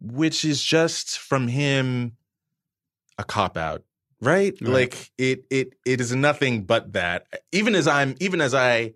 Which 0.00 0.42
is 0.42 0.62
just 0.62 1.18
from 1.18 1.48
him 1.48 2.16
a 3.18 3.24
cop 3.24 3.58
out, 3.58 3.82
right? 4.22 4.56
Right. 4.62 4.70
Like 4.70 5.12
it 5.18 5.44
it 5.50 5.74
it 5.84 6.00
is 6.00 6.14
nothing 6.14 6.64
but 6.64 6.94
that. 6.94 7.26
Even 7.52 7.74
as 7.74 7.86
I'm 7.86 8.16
even 8.20 8.40
as 8.40 8.54
I 8.54 8.94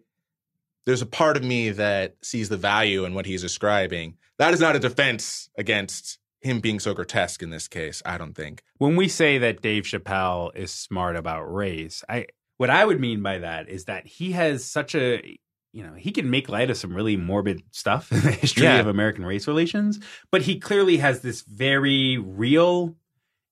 there's 0.87 1.03
a 1.03 1.07
part 1.07 1.37
of 1.37 1.45
me 1.45 1.69
that 1.69 2.17
sees 2.23 2.49
the 2.49 2.57
value 2.57 3.05
in 3.05 3.13
what 3.13 3.27
he's 3.27 3.43
describing. 3.43 4.17
That 4.39 4.55
is 4.55 4.61
not 4.61 4.75
a 4.75 4.79
defense 4.79 5.51
against 5.59 6.19
him 6.41 6.61
being 6.61 6.81
so 6.81 6.95
grotesque 6.95 7.43
in 7.43 7.51
this 7.51 7.69
case, 7.69 8.01
I 8.07 8.17
don't 8.17 8.35
think. 8.35 8.63
When 8.79 8.97
we 8.97 9.09
say 9.09 9.37
that 9.37 9.61
Dave 9.61 9.83
Chappelle 9.83 10.57
is 10.57 10.71
smart 10.71 11.15
about 11.15 11.53
race, 11.53 12.03
I 12.09 12.27
what 12.59 12.69
I 12.71 12.85
would 12.85 13.01
mean 13.01 13.23
by 13.23 13.39
that 13.39 13.69
is 13.69 13.87
that 13.87 14.07
he 14.07 14.33
has 14.33 14.65
such 14.65 14.95
a 14.95 15.39
you 15.71 15.83
know, 15.85 15.93
he 15.93 16.11
can 16.13 16.31
make 16.31 16.49
light 16.49 16.71
of 16.71 16.79
some 16.79 16.95
really 16.95 17.17
morbid 17.17 17.63
stuff 17.73 18.11
in 18.13 18.21
the 18.23 18.31
history 18.33 18.65
Yeah. 18.65 18.81
of 18.81 18.87
American 18.87 19.25
race 19.25 19.47
relations, 19.47 20.01
but 20.31 20.43
he 20.43 20.59
clearly 20.59 20.97
has 20.97 21.21
this 21.21 21.43
very 21.43 22.17
real 22.19 22.97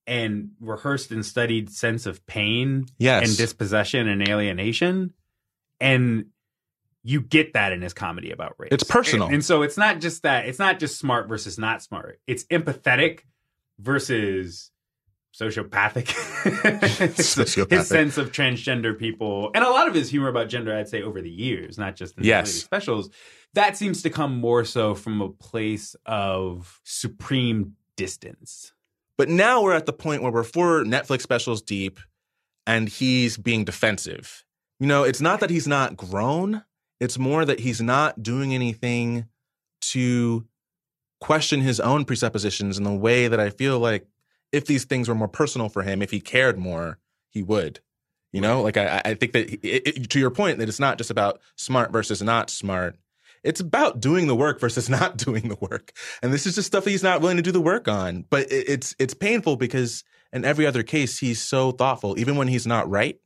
and 0.06 0.50
rehearsed 0.60 1.10
and 1.10 1.24
studied 1.26 1.68
sense 1.70 2.06
of 2.06 2.24
pain 2.26 2.86
Yes. 2.98 3.28
and 3.28 3.36
dispossession 3.36 4.08
and 4.08 4.26
alienation. 4.28 5.12
And 5.78 6.26
you 7.02 7.20
get 7.20 7.52
that 7.52 7.72
in 7.72 7.82
his 7.82 7.92
comedy 7.92 8.30
about 8.30 8.54
race. 8.58 8.70
It's 8.72 8.82
personal. 8.84 9.26
And, 9.26 9.34
and 9.34 9.44
so 9.44 9.62
it's 9.62 9.76
not 9.76 10.00
just 10.00 10.22
that, 10.22 10.46
it's 10.46 10.58
not 10.58 10.78
just 10.80 10.98
smart 10.98 11.28
versus 11.28 11.58
not 11.58 11.82
smart. 11.82 12.18
It's 12.26 12.44
empathetic 12.44 13.20
versus 13.78 14.70
sociopathic. 15.38 16.06
Sociopathic. 17.16 17.70
His 17.70 17.88
sense 17.88 18.16
of 18.16 18.32
transgender 18.32 18.98
people 18.98 19.50
and 19.54 19.64
a 19.64 19.70
lot 19.70 19.86
of 19.88 19.94
his 19.94 20.08
humor 20.10 20.28
about 20.28 20.48
gender, 20.48 20.74
I'd 20.74 20.88
say 20.88 21.02
over 21.02 21.20
the 21.20 21.30
years, 21.30 21.76
not 21.78 21.96
just 21.96 22.16
in 22.16 22.22
the 22.22 22.28
Yes. 22.28 22.52
specials, 22.52 23.10
that 23.54 23.76
seems 23.76 24.02
to 24.02 24.10
come 24.10 24.36
more 24.36 24.64
so 24.64 24.94
from 24.94 25.20
a 25.20 25.28
place 25.28 25.94
of 26.06 26.80
supreme 26.84 27.74
distance. 27.96 28.72
But 29.18 29.28
now 29.28 29.62
we're 29.62 29.74
at 29.74 29.86
the 29.86 29.92
point 29.92 30.22
where 30.22 30.32
we're 30.32 30.42
four 30.42 30.84
Netflix 30.84 31.22
specials 31.22 31.62
deep 31.62 32.00
and 32.66 32.88
he's 32.88 33.36
being 33.36 33.64
defensive. 33.64 34.44
You 34.80 34.86
know, 34.86 35.04
it's 35.04 35.20
not 35.20 35.40
that 35.40 35.50
he's 35.50 35.66
not 35.66 35.96
grown, 35.96 36.62
it's 37.00 37.18
more 37.18 37.44
that 37.44 37.60
he's 37.60 37.80
not 37.80 38.22
doing 38.22 38.54
anything 38.54 39.26
to 39.92 40.46
question 41.20 41.60
his 41.60 41.80
own 41.80 42.04
presuppositions 42.04 42.76
in 42.78 42.84
the 42.84 42.94
way 42.94 43.28
that 43.28 43.40
I 43.40 43.50
feel 43.50 43.78
like 43.78 44.06
if 44.56 44.66
these 44.66 44.84
things 44.84 45.08
were 45.08 45.14
more 45.14 45.28
personal 45.28 45.68
for 45.68 45.82
him, 45.82 46.02
if 46.02 46.10
he 46.10 46.20
cared 46.20 46.58
more, 46.58 46.98
he 47.30 47.42
would. 47.42 47.80
You 48.32 48.40
know, 48.40 48.62
like 48.62 48.76
I, 48.76 49.00
I 49.04 49.14
think 49.14 49.32
that 49.32 49.50
it, 49.50 49.60
it, 49.64 50.10
to 50.10 50.18
your 50.18 50.30
point, 50.30 50.58
that 50.58 50.68
it's 50.68 50.80
not 50.80 50.98
just 50.98 51.10
about 51.10 51.40
smart 51.56 51.92
versus 51.92 52.22
not 52.22 52.50
smart. 52.50 52.96
It's 53.42 53.60
about 53.60 54.00
doing 54.00 54.26
the 54.26 54.34
work 54.34 54.60
versus 54.60 54.90
not 54.90 55.16
doing 55.16 55.48
the 55.48 55.56
work. 55.60 55.92
And 56.22 56.32
this 56.32 56.46
is 56.46 56.56
just 56.56 56.66
stuff 56.66 56.84
that 56.84 56.90
he's 56.90 57.02
not 57.02 57.20
willing 57.20 57.36
to 57.36 57.42
do 57.42 57.52
the 57.52 57.60
work 57.60 57.88
on. 57.88 58.24
But 58.28 58.50
it, 58.50 58.68
it's 58.68 58.94
it's 58.98 59.14
painful 59.14 59.56
because 59.56 60.04
in 60.32 60.44
every 60.44 60.66
other 60.66 60.82
case, 60.82 61.18
he's 61.18 61.40
so 61.40 61.70
thoughtful. 61.70 62.18
Even 62.18 62.36
when 62.36 62.48
he's 62.48 62.66
not 62.66 62.90
right, 62.90 63.18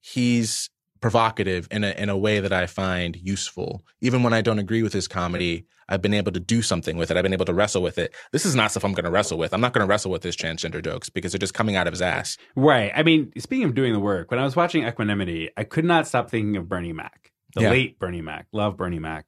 he's 0.00 0.70
provocative 1.00 1.66
in 1.70 1.84
a 1.84 1.90
in 1.90 2.08
a 2.08 2.16
way 2.16 2.40
that 2.40 2.52
I 2.52 2.66
find 2.66 3.16
useful. 3.16 3.84
Even 4.00 4.22
when 4.22 4.32
I 4.32 4.40
don't 4.40 4.58
agree 4.58 4.82
with 4.82 4.92
his 4.92 5.08
comedy, 5.08 5.66
I've 5.88 6.02
been 6.02 6.14
able 6.14 6.32
to 6.32 6.40
do 6.40 6.62
something 6.62 6.96
with 6.96 7.10
it. 7.10 7.16
I've 7.16 7.22
been 7.22 7.32
able 7.32 7.46
to 7.46 7.54
wrestle 7.54 7.82
with 7.82 7.98
it. 7.98 8.14
This 8.32 8.44
is 8.46 8.54
not 8.54 8.70
stuff 8.70 8.84
I'm 8.84 8.92
going 8.92 9.04
to 9.04 9.10
wrestle 9.10 9.38
with. 9.38 9.52
I'm 9.52 9.60
not 9.60 9.72
going 9.72 9.84
to 9.84 9.88
wrestle 9.88 10.10
with 10.10 10.22
his 10.22 10.36
transgender 10.36 10.82
jokes 10.84 11.08
because 11.08 11.32
they're 11.32 11.38
just 11.38 11.54
coming 11.54 11.74
out 11.76 11.86
of 11.86 11.92
his 11.92 12.02
ass. 12.02 12.36
Right. 12.54 12.92
I 12.94 13.02
mean, 13.02 13.32
speaking 13.38 13.64
of 13.64 13.74
doing 13.74 13.92
the 13.92 14.00
work, 14.00 14.30
when 14.30 14.38
I 14.38 14.44
was 14.44 14.54
watching 14.54 14.84
Equanimity, 14.86 15.50
I 15.56 15.64
could 15.64 15.84
not 15.84 16.06
stop 16.06 16.30
thinking 16.30 16.56
of 16.56 16.68
Bernie 16.68 16.92
Mac, 16.92 17.32
the 17.54 17.62
Yeah. 17.62 17.70
late 17.70 17.98
Bernie 17.98 18.22
Mac. 18.22 18.46
Love 18.52 18.76
Bernie 18.76 18.98
Mac. 19.00 19.26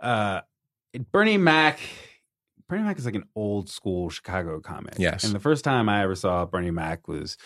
Uh, 0.00 0.42
Bernie 1.12 1.36
Mac. 1.38 1.80
Bernie 2.68 2.82
Mac 2.84 2.98
is 2.98 3.06
like 3.06 3.14
an 3.14 3.24
old 3.34 3.70
school 3.70 4.10
Chicago 4.10 4.60
comic. 4.60 4.94
Yes. 4.98 5.24
And 5.24 5.34
the 5.34 5.40
first 5.40 5.64
time 5.64 5.88
I 5.88 6.02
ever 6.02 6.14
saw 6.14 6.44
Bernie 6.44 6.70
Mac 6.70 7.08
was 7.08 7.38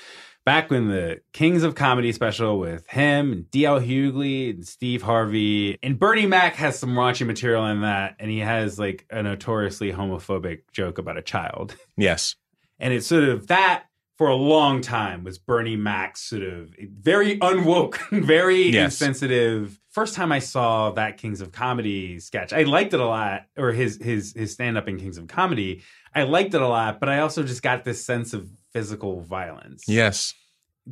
back 0.44 0.70
when 0.70 0.88
the 0.88 1.20
Kings 1.32 1.62
of 1.62 1.76
Comedy 1.76 2.10
special 2.12 2.58
with 2.58 2.86
him 2.88 3.30
and 3.32 3.50
D.L. 3.50 3.80
Hughley 3.80 4.50
and 4.50 4.66
Steve 4.66 5.02
Harvey. 5.02 5.78
And 5.82 5.98
Bernie 5.98 6.26
Mac 6.26 6.56
has 6.56 6.78
some 6.78 6.94
raunchy 6.94 7.24
material 7.24 7.64
in 7.66 7.82
that. 7.82 8.16
And 8.18 8.30
he 8.30 8.40
has 8.40 8.78
like 8.80 9.06
a 9.10 9.22
notoriously 9.22 9.92
homophobic 9.92 10.62
joke 10.72 10.98
about 10.98 11.16
a 11.18 11.22
child. 11.22 11.76
Yes. 11.96 12.34
And 12.80 12.92
it's 12.92 13.06
sort 13.06 13.22
of 13.24 13.46
that 13.46 13.84
for 14.16 14.26
a 14.28 14.34
long 14.34 14.80
time 14.80 15.22
was 15.22 15.38
Bernie 15.38 15.76
Mac's 15.76 16.20
sort 16.22 16.42
of 16.42 16.74
very 16.80 17.38
unwoke, 17.38 17.98
very 18.24 18.70
Yes. 18.70 18.94
insensitive. 19.00 19.78
First 19.92 20.14
time 20.14 20.32
I 20.32 20.38
saw 20.38 20.90
that 20.92 21.18
Kings 21.18 21.40
of 21.42 21.52
Comedy 21.52 22.18
sketch, 22.18 22.52
I 22.54 22.62
liked 22.62 22.94
it 22.94 23.00
a 23.00 23.06
lot, 23.06 23.42
or 23.58 23.72
his 23.72 23.98
his 24.02 24.32
his 24.34 24.52
stand 24.52 24.78
up 24.78 24.88
in 24.88 24.98
Kings 24.98 25.18
of 25.18 25.26
Comedy. 25.28 25.82
I 26.14 26.22
liked 26.22 26.54
it 26.54 26.62
a 26.62 26.68
lot, 26.68 26.98
but 26.98 27.08
I 27.10 27.20
also 27.20 27.42
just 27.42 27.62
got 27.62 27.84
this 27.84 28.02
sense 28.04 28.32
of 28.32 28.48
physical 28.72 29.20
violence, 29.20 29.84
Yes. 29.86 30.32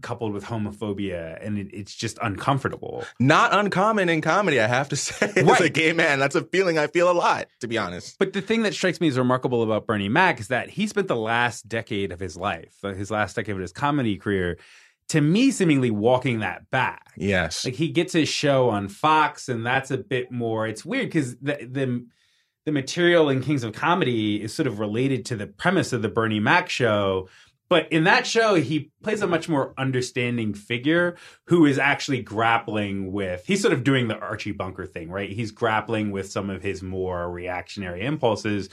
coupled 0.02 0.34
with 0.34 0.44
homophobia, 0.44 1.44
and 1.44 1.58
it, 1.58 1.68
it's 1.72 1.94
just 1.94 2.18
uncomfortable. 2.22 3.04
Not 3.18 3.54
uncommon 3.54 4.10
in 4.10 4.20
comedy, 4.20 4.60
I 4.60 4.66
have 4.66 4.90
to 4.90 4.96
say. 5.06 5.26
As 5.34 5.36
a 5.38 5.44
Right. 5.44 5.72
gay 5.72 5.94
man, 5.94 6.18
that's 6.18 6.34
a 6.36 6.44
feeling 6.44 6.78
I 6.78 6.86
feel 6.86 7.10
a 7.10 7.12
lot, 7.14 7.48
to 7.60 7.68
be 7.68 7.78
honest. 7.78 8.18
But 8.18 8.34
the 8.34 8.42
thing 8.42 8.62
that 8.64 8.74
strikes 8.74 9.00
me 9.00 9.08
as 9.08 9.16
remarkable 9.16 9.62
about 9.62 9.86
Bernie 9.86 10.10
Mac 10.10 10.40
is 10.40 10.48
that 10.48 10.68
he 10.68 10.86
spent 10.86 11.08
the 11.08 11.16
last 11.16 11.66
decade 11.68 12.12
of 12.12 12.20
his 12.20 12.36
life, 12.36 12.74
uh, 12.84 12.92
his 12.92 13.10
last 13.10 13.34
decade 13.34 13.54
of 13.54 13.60
his 13.62 13.72
comedy 13.72 14.18
career, 14.18 14.58
to 15.10 15.20
me, 15.20 15.50
seemingly 15.50 15.90
walking 15.90 16.38
that 16.38 16.70
back. 16.70 17.12
Yes. 17.16 17.64
Like 17.64 17.74
he 17.74 17.88
gets 17.88 18.12
his 18.12 18.28
show 18.28 18.68
on 18.68 18.88
Fox, 18.88 19.48
and 19.48 19.66
that's 19.66 19.90
a 19.90 19.98
bit 19.98 20.30
more. 20.30 20.68
It's 20.68 20.84
weird 20.84 21.06
because 21.06 21.36
the 21.38 21.68
the 21.68 22.06
the 22.64 22.72
material 22.72 23.28
in 23.28 23.42
Kings 23.42 23.64
of 23.64 23.72
Comedy 23.72 24.40
is 24.40 24.54
sort 24.54 24.68
of 24.68 24.78
related 24.78 25.24
to 25.26 25.36
the 25.36 25.48
premise 25.48 25.92
of 25.92 26.02
the 26.02 26.08
Bernie 26.08 26.38
Mac 26.38 26.68
show. 26.68 27.28
But 27.68 27.90
in 27.92 28.04
that 28.04 28.24
show, 28.26 28.54
he 28.54 28.90
plays 29.02 29.22
a 29.22 29.26
much 29.26 29.48
more 29.48 29.74
understanding 29.76 30.54
figure 30.54 31.16
who 31.46 31.66
is 31.66 31.78
actually 31.78 32.22
grappling 32.22 33.10
with. 33.10 33.44
He's 33.46 33.62
sort 33.62 33.72
of 33.72 33.84
doing 33.84 34.08
the 34.08 34.18
Archie 34.18 34.52
Bunker 34.52 34.86
thing, 34.86 35.10
right? 35.10 35.30
He's 35.30 35.50
grappling 35.50 36.12
with 36.12 36.30
some 36.30 36.50
of 36.50 36.62
his 36.62 36.82
more 36.82 37.30
reactionary 37.30 38.04
impulses. 38.04 38.68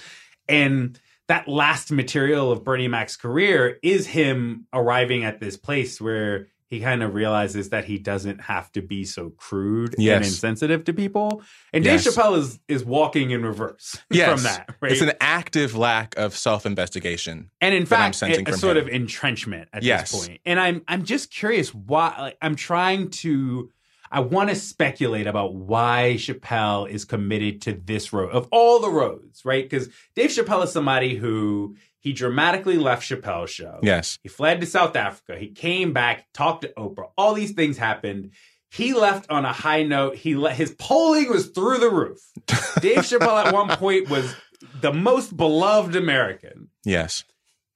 And 0.48 1.00
that 1.28 1.48
last 1.48 1.92
material 1.92 2.52
of 2.52 2.64
Bernie 2.64 2.88
Mac's 2.88 3.16
career 3.18 3.80
is 3.84 4.08
him 4.08 4.66
arriving 4.74 5.24
at 5.24 5.40
this 5.40 5.58
place 5.58 6.00
where 6.00 6.48
he 6.70 6.82
kind 6.82 7.02
of 7.02 7.14
realizes 7.14 7.70
that 7.70 7.86
he 7.86 7.98
doesn't 7.98 8.42
have 8.42 8.70
to 8.74 8.82
be 8.82 9.06
so 9.06 9.30
crude 9.30 9.96
and 9.98 10.26
insensitive 10.26 10.84
to 10.84 10.94
people. 10.94 11.42
And 11.72 11.86
Yes. 11.86 12.04
Dave 12.04 12.14
Chappelle 12.14 12.38
is 12.38 12.60
is 12.68 12.84
walking 12.84 13.32
in 13.32 13.42
reverse 13.46 13.98
Yes. 14.10 14.30
from 14.34 14.44
that. 14.44 14.76
Right? 14.82 14.92
It's 14.92 15.02
an 15.02 15.14
active 15.22 15.76
lack 15.78 16.18
of 16.18 16.36
self 16.36 16.66
investigation. 16.66 17.52
and 17.62 17.74
in 17.74 17.86
fact, 17.86 18.16
sensing 18.16 18.50
a, 18.50 18.54
sort 18.54 18.76
him. 18.76 18.84
of 18.88 18.90
entrenchment 18.90 19.70
at 19.72 19.84
Yes. 19.84 20.12
this 20.12 20.28
point. 20.28 20.42
And 20.46 20.60
I'm 20.60 20.82
I'm 20.90 21.04
just 21.04 21.32
curious 21.34 21.74
why. 21.74 22.14
Like, 22.20 22.38
I'm 22.42 22.56
trying 22.58 23.12
to. 23.22 23.70
I 24.12 24.22
want 24.22 24.50
to 24.50 24.56
speculate 24.56 25.28
about 25.28 25.56
why 25.56 26.16
Chappelle 26.18 26.90
is 26.90 27.06
committed 27.06 27.62
to 27.64 27.74
this 27.74 28.14
road 28.14 28.32
of 28.32 28.48
all 28.52 28.80
the 28.80 28.90
roads, 28.90 29.44
right? 29.46 29.64
Because 29.64 29.90
Dave 30.16 30.30
Chappelle 30.30 30.64
is 30.64 30.72
somebody 30.72 31.16
who 31.16 31.76
he 32.00 32.14
dramatically 32.14 32.78
left 32.78 33.10
Chappelle's 33.10 33.50
show. 33.50 33.80
Yes. 33.84 34.18
He 34.24 34.30
fled 34.30 34.62
to 34.62 34.68
South 34.68 34.96
Africa. 34.96 35.38
He 35.38 35.50
came 35.50 35.94
back, 35.94 36.26
talked 36.34 36.62
to 36.62 36.74
Oprah. 36.78 37.10
All 37.18 37.34
these 37.34 37.52
things 37.52 37.78
happened. 37.78 38.32
He 38.70 38.94
left 38.94 39.30
on 39.30 39.46
a 39.46 39.54
high 39.54 39.84
note. 39.84 40.16
He 40.16 40.36
let 40.36 40.56
his 40.56 40.72
polling 40.72 41.30
was 41.30 41.48
through 41.48 41.80
the 41.80 41.90
roof. 41.90 42.20
Dave 42.82 43.00
Chappelle 43.00 43.46
at 43.46 43.54
one 43.54 43.70
point 43.78 44.10
was 44.10 44.34
the 44.82 44.94
most 44.94 45.36
beloved 45.36 45.96
American. 45.96 46.70
Yes. 46.86 47.24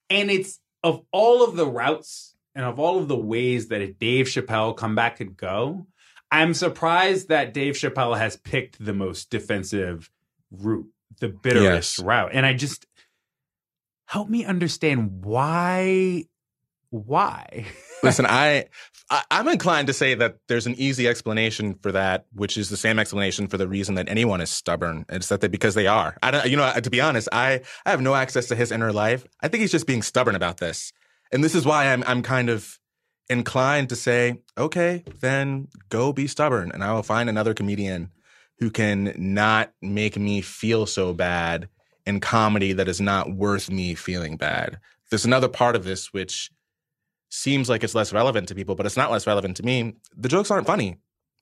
And 0.08 0.30
it's 0.30 0.60
of 0.82 1.02
all 1.12 1.44
of 1.44 1.56
the 1.56 1.66
routes 1.66 2.34
and 2.54 2.64
of 2.64 2.78
all 2.78 2.98
of 2.98 3.08
the 3.08 3.16
ways 3.16 3.68
that 3.68 3.80
a 3.80 3.92
Dave 3.92 4.26
Chappelle 4.26 4.76
comeback 4.76 5.16
could 5.16 5.36
go, 5.36 5.86
I'm 6.32 6.54
surprised 6.54 7.28
that 7.28 7.52
Dave 7.52 7.74
Chappelle 7.74 8.18
has 8.18 8.36
picked 8.38 8.84
the 8.84 8.94
most 8.94 9.28
defensive 9.30 10.10
route, 10.50 10.88
the 11.20 11.28
bitterest 11.28 11.98
Yes. 11.98 12.04
route. 12.04 12.30
And 12.32 12.46
I 12.46 12.54
just 12.54 12.86
help 14.06 14.28
me 14.28 14.44
understand 14.44 15.24
why 15.24 16.24
why? 16.90 17.64
Listen, 18.02 18.26
I, 18.28 18.66
I 19.10 19.22
I'm 19.30 19.48
inclined 19.48 19.86
to 19.86 19.92
say 19.94 20.14
that 20.14 20.36
there's 20.48 20.66
an 20.66 20.74
easy 20.76 21.06
explanation 21.08 21.74
for 21.82 21.92
that, 21.92 22.26
which 22.34 22.56
is 22.58 22.68
the 22.68 22.76
same 22.76 22.98
explanation 22.98 23.46
for 23.46 23.56
the 23.56 23.68
reason 23.68 23.94
that 23.94 24.08
anyone 24.08 24.40
is 24.40 24.50
stubborn. 24.50 25.06
It's 25.08 25.28
that 25.28 25.40
they 25.40 25.48
because 25.48 25.74
they 25.74 25.86
are. 25.86 26.16
I 26.22 26.30
don't. 26.30 26.46
You 26.46 26.56
know, 26.56 26.70
to 26.72 26.90
be 26.90 27.00
honest, 27.00 27.28
I 27.32 27.60
I 27.86 27.90
have 27.90 28.00
no 28.02 28.14
access 28.14 28.46
to 28.48 28.56
his 28.56 28.72
inner 28.72 28.92
life. 28.92 29.26
I 29.40 29.48
think 29.48 29.60
he's 29.62 29.70
just 29.70 29.86
being 29.86 30.02
stubborn 30.02 30.34
about 30.34 30.58
this, 30.58 30.92
and 31.30 31.42
this 31.42 31.54
is 31.54 31.64
why 31.64 31.92
I'm 31.92 32.02
I'm 32.06 32.22
kind 32.22 32.50
of 32.50 32.78
inclined 33.28 33.88
to 33.88 33.96
say, 33.96 34.40
okay, 34.58 35.04
then 35.20 35.68
go 35.88 36.12
be 36.12 36.26
stubborn, 36.26 36.70
and 36.72 36.82
I 36.82 36.92
will 36.92 37.02
find 37.02 37.28
another 37.28 37.54
comedian 37.54 38.10
who 38.58 38.70
can 38.70 39.12
not 39.16 39.72
make 39.80 40.16
me 40.16 40.40
feel 40.40 40.86
so 40.86 41.12
bad 41.12 41.68
in 42.06 42.20
comedy 42.20 42.72
that 42.72 42.88
is 42.88 43.00
not 43.00 43.32
worth 43.32 43.70
me 43.70 43.94
feeling 43.94 44.36
bad. 44.36 44.78
There's 45.10 45.24
another 45.24 45.48
part 45.48 45.76
of 45.76 45.84
this 45.84 46.12
which 46.12 46.50
seems 47.28 47.68
like 47.68 47.82
it's 47.82 47.94
less 47.94 48.12
relevant 48.12 48.48
to 48.48 48.54
people, 48.54 48.74
but 48.74 48.86
it's 48.86 48.96
not 48.96 49.10
less 49.10 49.26
relevant 49.26 49.56
to 49.56 49.62
me. 49.62 49.94
The 50.16 50.28
jokes 50.28 50.50
aren't 50.50 50.66
funny. 50.66 50.98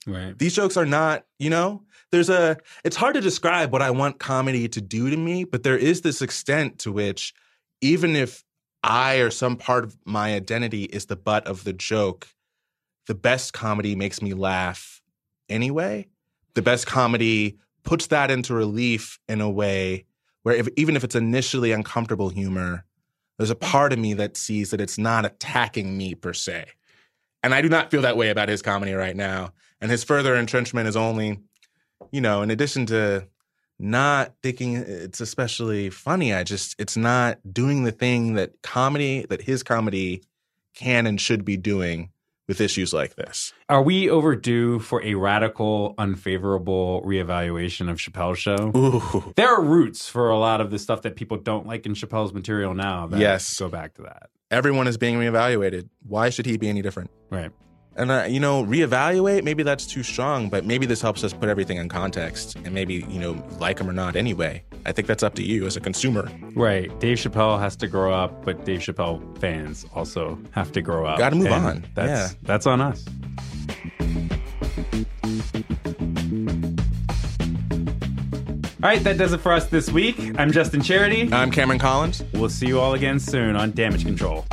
Right. 0.07 0.39
These 0.39 0.55
jokes 0.55 0.77
are 0.77 0.87
not, 0.87 1.25
you 1.39 1.51
know, 1.51 1.83
there's 2.11 2.31
a, 2.31 2.57
it's 2.85 2.97
hard 2.97 3.15
to 3.15 3.21
describe 3.21 3.73
what 3.73 3.83
I 3.83 3.91
want 3.91 4.19
comedy 4.19 4.69
to 4.69 4.81
do 4.81 5.11
to 5.11 5.17
me, 5.17 5.45
but 5.45 5.63
there 5.63 5.77
is 5.77 6.01
this 6.01 6.23
extent 6.23 6.79
to 6.81 6.93
which 6.93 7.35
even 7.81 8.17
if 8.17 8.45
I 8.83 9.17
or 9.17 9.31
some 9.31 9.57
part 9.57 9.85
of 9.85 9.97
my 10.05 10.35
identity 10.35 10.85
is 10.85 11.07
the 11.07 11.17
butt 11.17 11.47
of 11.47 11.65
the 11.65 11.73
joke, 11.73 12.29
the 13.07 13.15
best 13.15 13.53
comedy 13.53 13.95
makes 13.95 14.23
me 14.23 14.35
laugh 14.35 15.03
anyway. 15.49 16.09
The 16.55 16.63
best 16.63 16.87
comedy 16.87 17.59
puts 17.83 18.07
that 18.09 18.31
into 18.31 18.55
relief 18.55 19.19
in 19.29 19.41
a 19.41 19.51
way 19.51 20.07
where 20.43 20.55
if, 20.55 20.69
even 20.77 20.97
if 20.97 21.05
it's 21.05 21.15
initially 21.15 21.73
uncomfortable 21.73 22.31
humor, 22.31 22.85
there's 23.37 23.51
a 23.51 23.57
part 23.57 23.93
of 23.93 23.99
me 23.99 24.15
that 24.15 24.37
sees 24.37 24.71
that 24.71 24.81
it's 24.81 24.99
not 24.99 25.25
attacking 25.25 25.97
me 25.97 26.15
per 26.15 26.33
se. 26.33 26.67
And 27.43 27.55
I 27.55 27.63
do 27.63 27.69
not 27.69 27.91
feel 27.91 28.03
that 28.03 28.17
way 28.17 28.29
about 28.29 28.49
his 28.49 28.63
comedy 28.63 28.93
right 28.93 29.17
now. 29.17 29.53
And 29.81 29.91
his 29.91 30.05
further 30.05 30.35
entrenchment 30.37 30.89
is 30.89 30.97
only, 30.97 31.41
you 32.13 32.21
know, 32.21 32.43
in 32.43 32.51
addition 32.51 32.87
to 32.87 33.27
not 33.81 34.35
thinking 34.43 34.77
uh, 34.77 34.85
it's 34.87 35.21
especially 35.21 35.91
funny, 35.91 36.35
I 36.35 36.45
just, 36.45 36.77
it's 36.79 36.97
not 36.97 37.39
doing 37.51 37.85
the 37.85 37.93
thing 37.93 38.35
that 38.35 38.63
comedy, 38.63 39.27
that 39.29 39.43
his 39.43 39.63
comedy 39.63 40.23
can 40.75 41.07
and 41.07 41.21
should 41.21 41.45
be 41.45 41.57
doing 41.57 42.11
with 42.47 42.61
issues 42.61 42.93
like 42.93 43.15
this. 43.15 43.53
Are 43.69 43.81
we 43.81 44.11
overdue 44.11 44.81
for 44.81 45.01
a 45.05 45.15
radical, 45.15 45.95
unfavorable 45.99 47.01
reevaluation 47.07 47.89
of 47.89 47.99
Chappelle's 47.99 48.41
show? 48.41 48.73
Ooh. 48.77 49.33
There 49.37 49.49
are 49.49 49.63
roots 49.63 50.09
for 50.09 50.31
a 50.31 50.37
lot 50.37 50.61
of 50.61 50.73
the 50.73 50.79
stuff 50.79 51.03
that 51.03 51.15
people 51.15 51.37
don't 51.37 51.67
like 51.67 51.87
in 51.87 51.95
Chappelle's 51.95 52.33
material 52.33 52.75
now. 52.75 53.07
That 53.07 53.21
Yes. 53.21 53.59
Go 53.59 53.69
back 53.69 53.95
to 53.95 54.03
that. 54.03 54.31
Everyone 54.51 54.89
is 54.89 54.97
being 54.97 55.17
reevaluated. 55.17 55.89
Why 56.03 56.31
should 56.31 56.45
he 56.45 56.57
be 56.57 56.69
any 56.69 56.83
different? 56.83 57.11
Right. 57.31 57.53
And 57.97 58.11
uh, 58.11 58.25
you 58.29 58.41
know, 58.41 58.65
reevaluate. 58.65 59.43
Maybe 59.45 59.63
that's 59.63 59.87
too 59.87 60.03
strong, 60.03 60.49
but 60.49 60.65
maybe 60.65 60.87
this 60.87 61.03
helps 61.03 61.25
us 61.25 61.33
put 61.33 61.49
everything 61.49 61.77
in 61.77 61.89
context, 61.89 62.57
and 62.65 62.73
maybe 62.73 63.05
you 63.09 63.19
know, 63.19 63.45
like 63.59 63.79
him 63.79 63.91
or 63.91 63.93
not. 63.93 64.17
Anyway, 64.17 64.63
I 64.87 64.93
think 64.93 65.09
that's 65.09 65.23
up 65.23 65.35
to 65.35 65.43
you 65.43 65.67
as 65.67 65.77
a 65.77 65.81
consumer. 65.81 66.31
Right. 66.55 66.97
Dave 67.01 67.19
Chappelle 67.19 67.59
has 67.59 67.77
to 67.77 67.89
grow 67.89 68.13
up, 68.13 68.45
but 68.45 68.65
Dave 68.65 68.81
Chappelle 68.81 69.37
fans 69.39 69.85
also 69.95 70.39
have 70.53 70.71
to 70.73 70.81
grow 70.83 71.05
up. 71.05 71.19
Gotta 71.19 71.37
move 71.37 71.49
And 71.49 71.67
on. 71.67 71.87
That's 71.95 72.33
Yeah. 72.33 72.39
that's 72.45 72.67
on 72.67 72.81
us. 72.81 73.05
All 78.83 78.89
right, 78.89 79.03
that 79.05 79.19
does 79.19 79.35
it 79.35 79.41
for 79.41 79.53
us 79.53 79.67
this 79.67 79.91
week. 79.91 80.17
I'm 80.39 80.51
Justin 80.53 80.81
Charity. 80.81 81.29
I'm 81.33 81.51
K. 81.51 81.63
Austin 81.63 81.79
Collins. 81.79 82.25
We'll 82.33 82.49
see 82.49 82.67
you 82.67 82.81
all 82.81 82.95
again 82.95 83.21
soon 83.21 83.55
on 83.55 83.73
Damage 83.73 84.07
Control. 84.07 84.47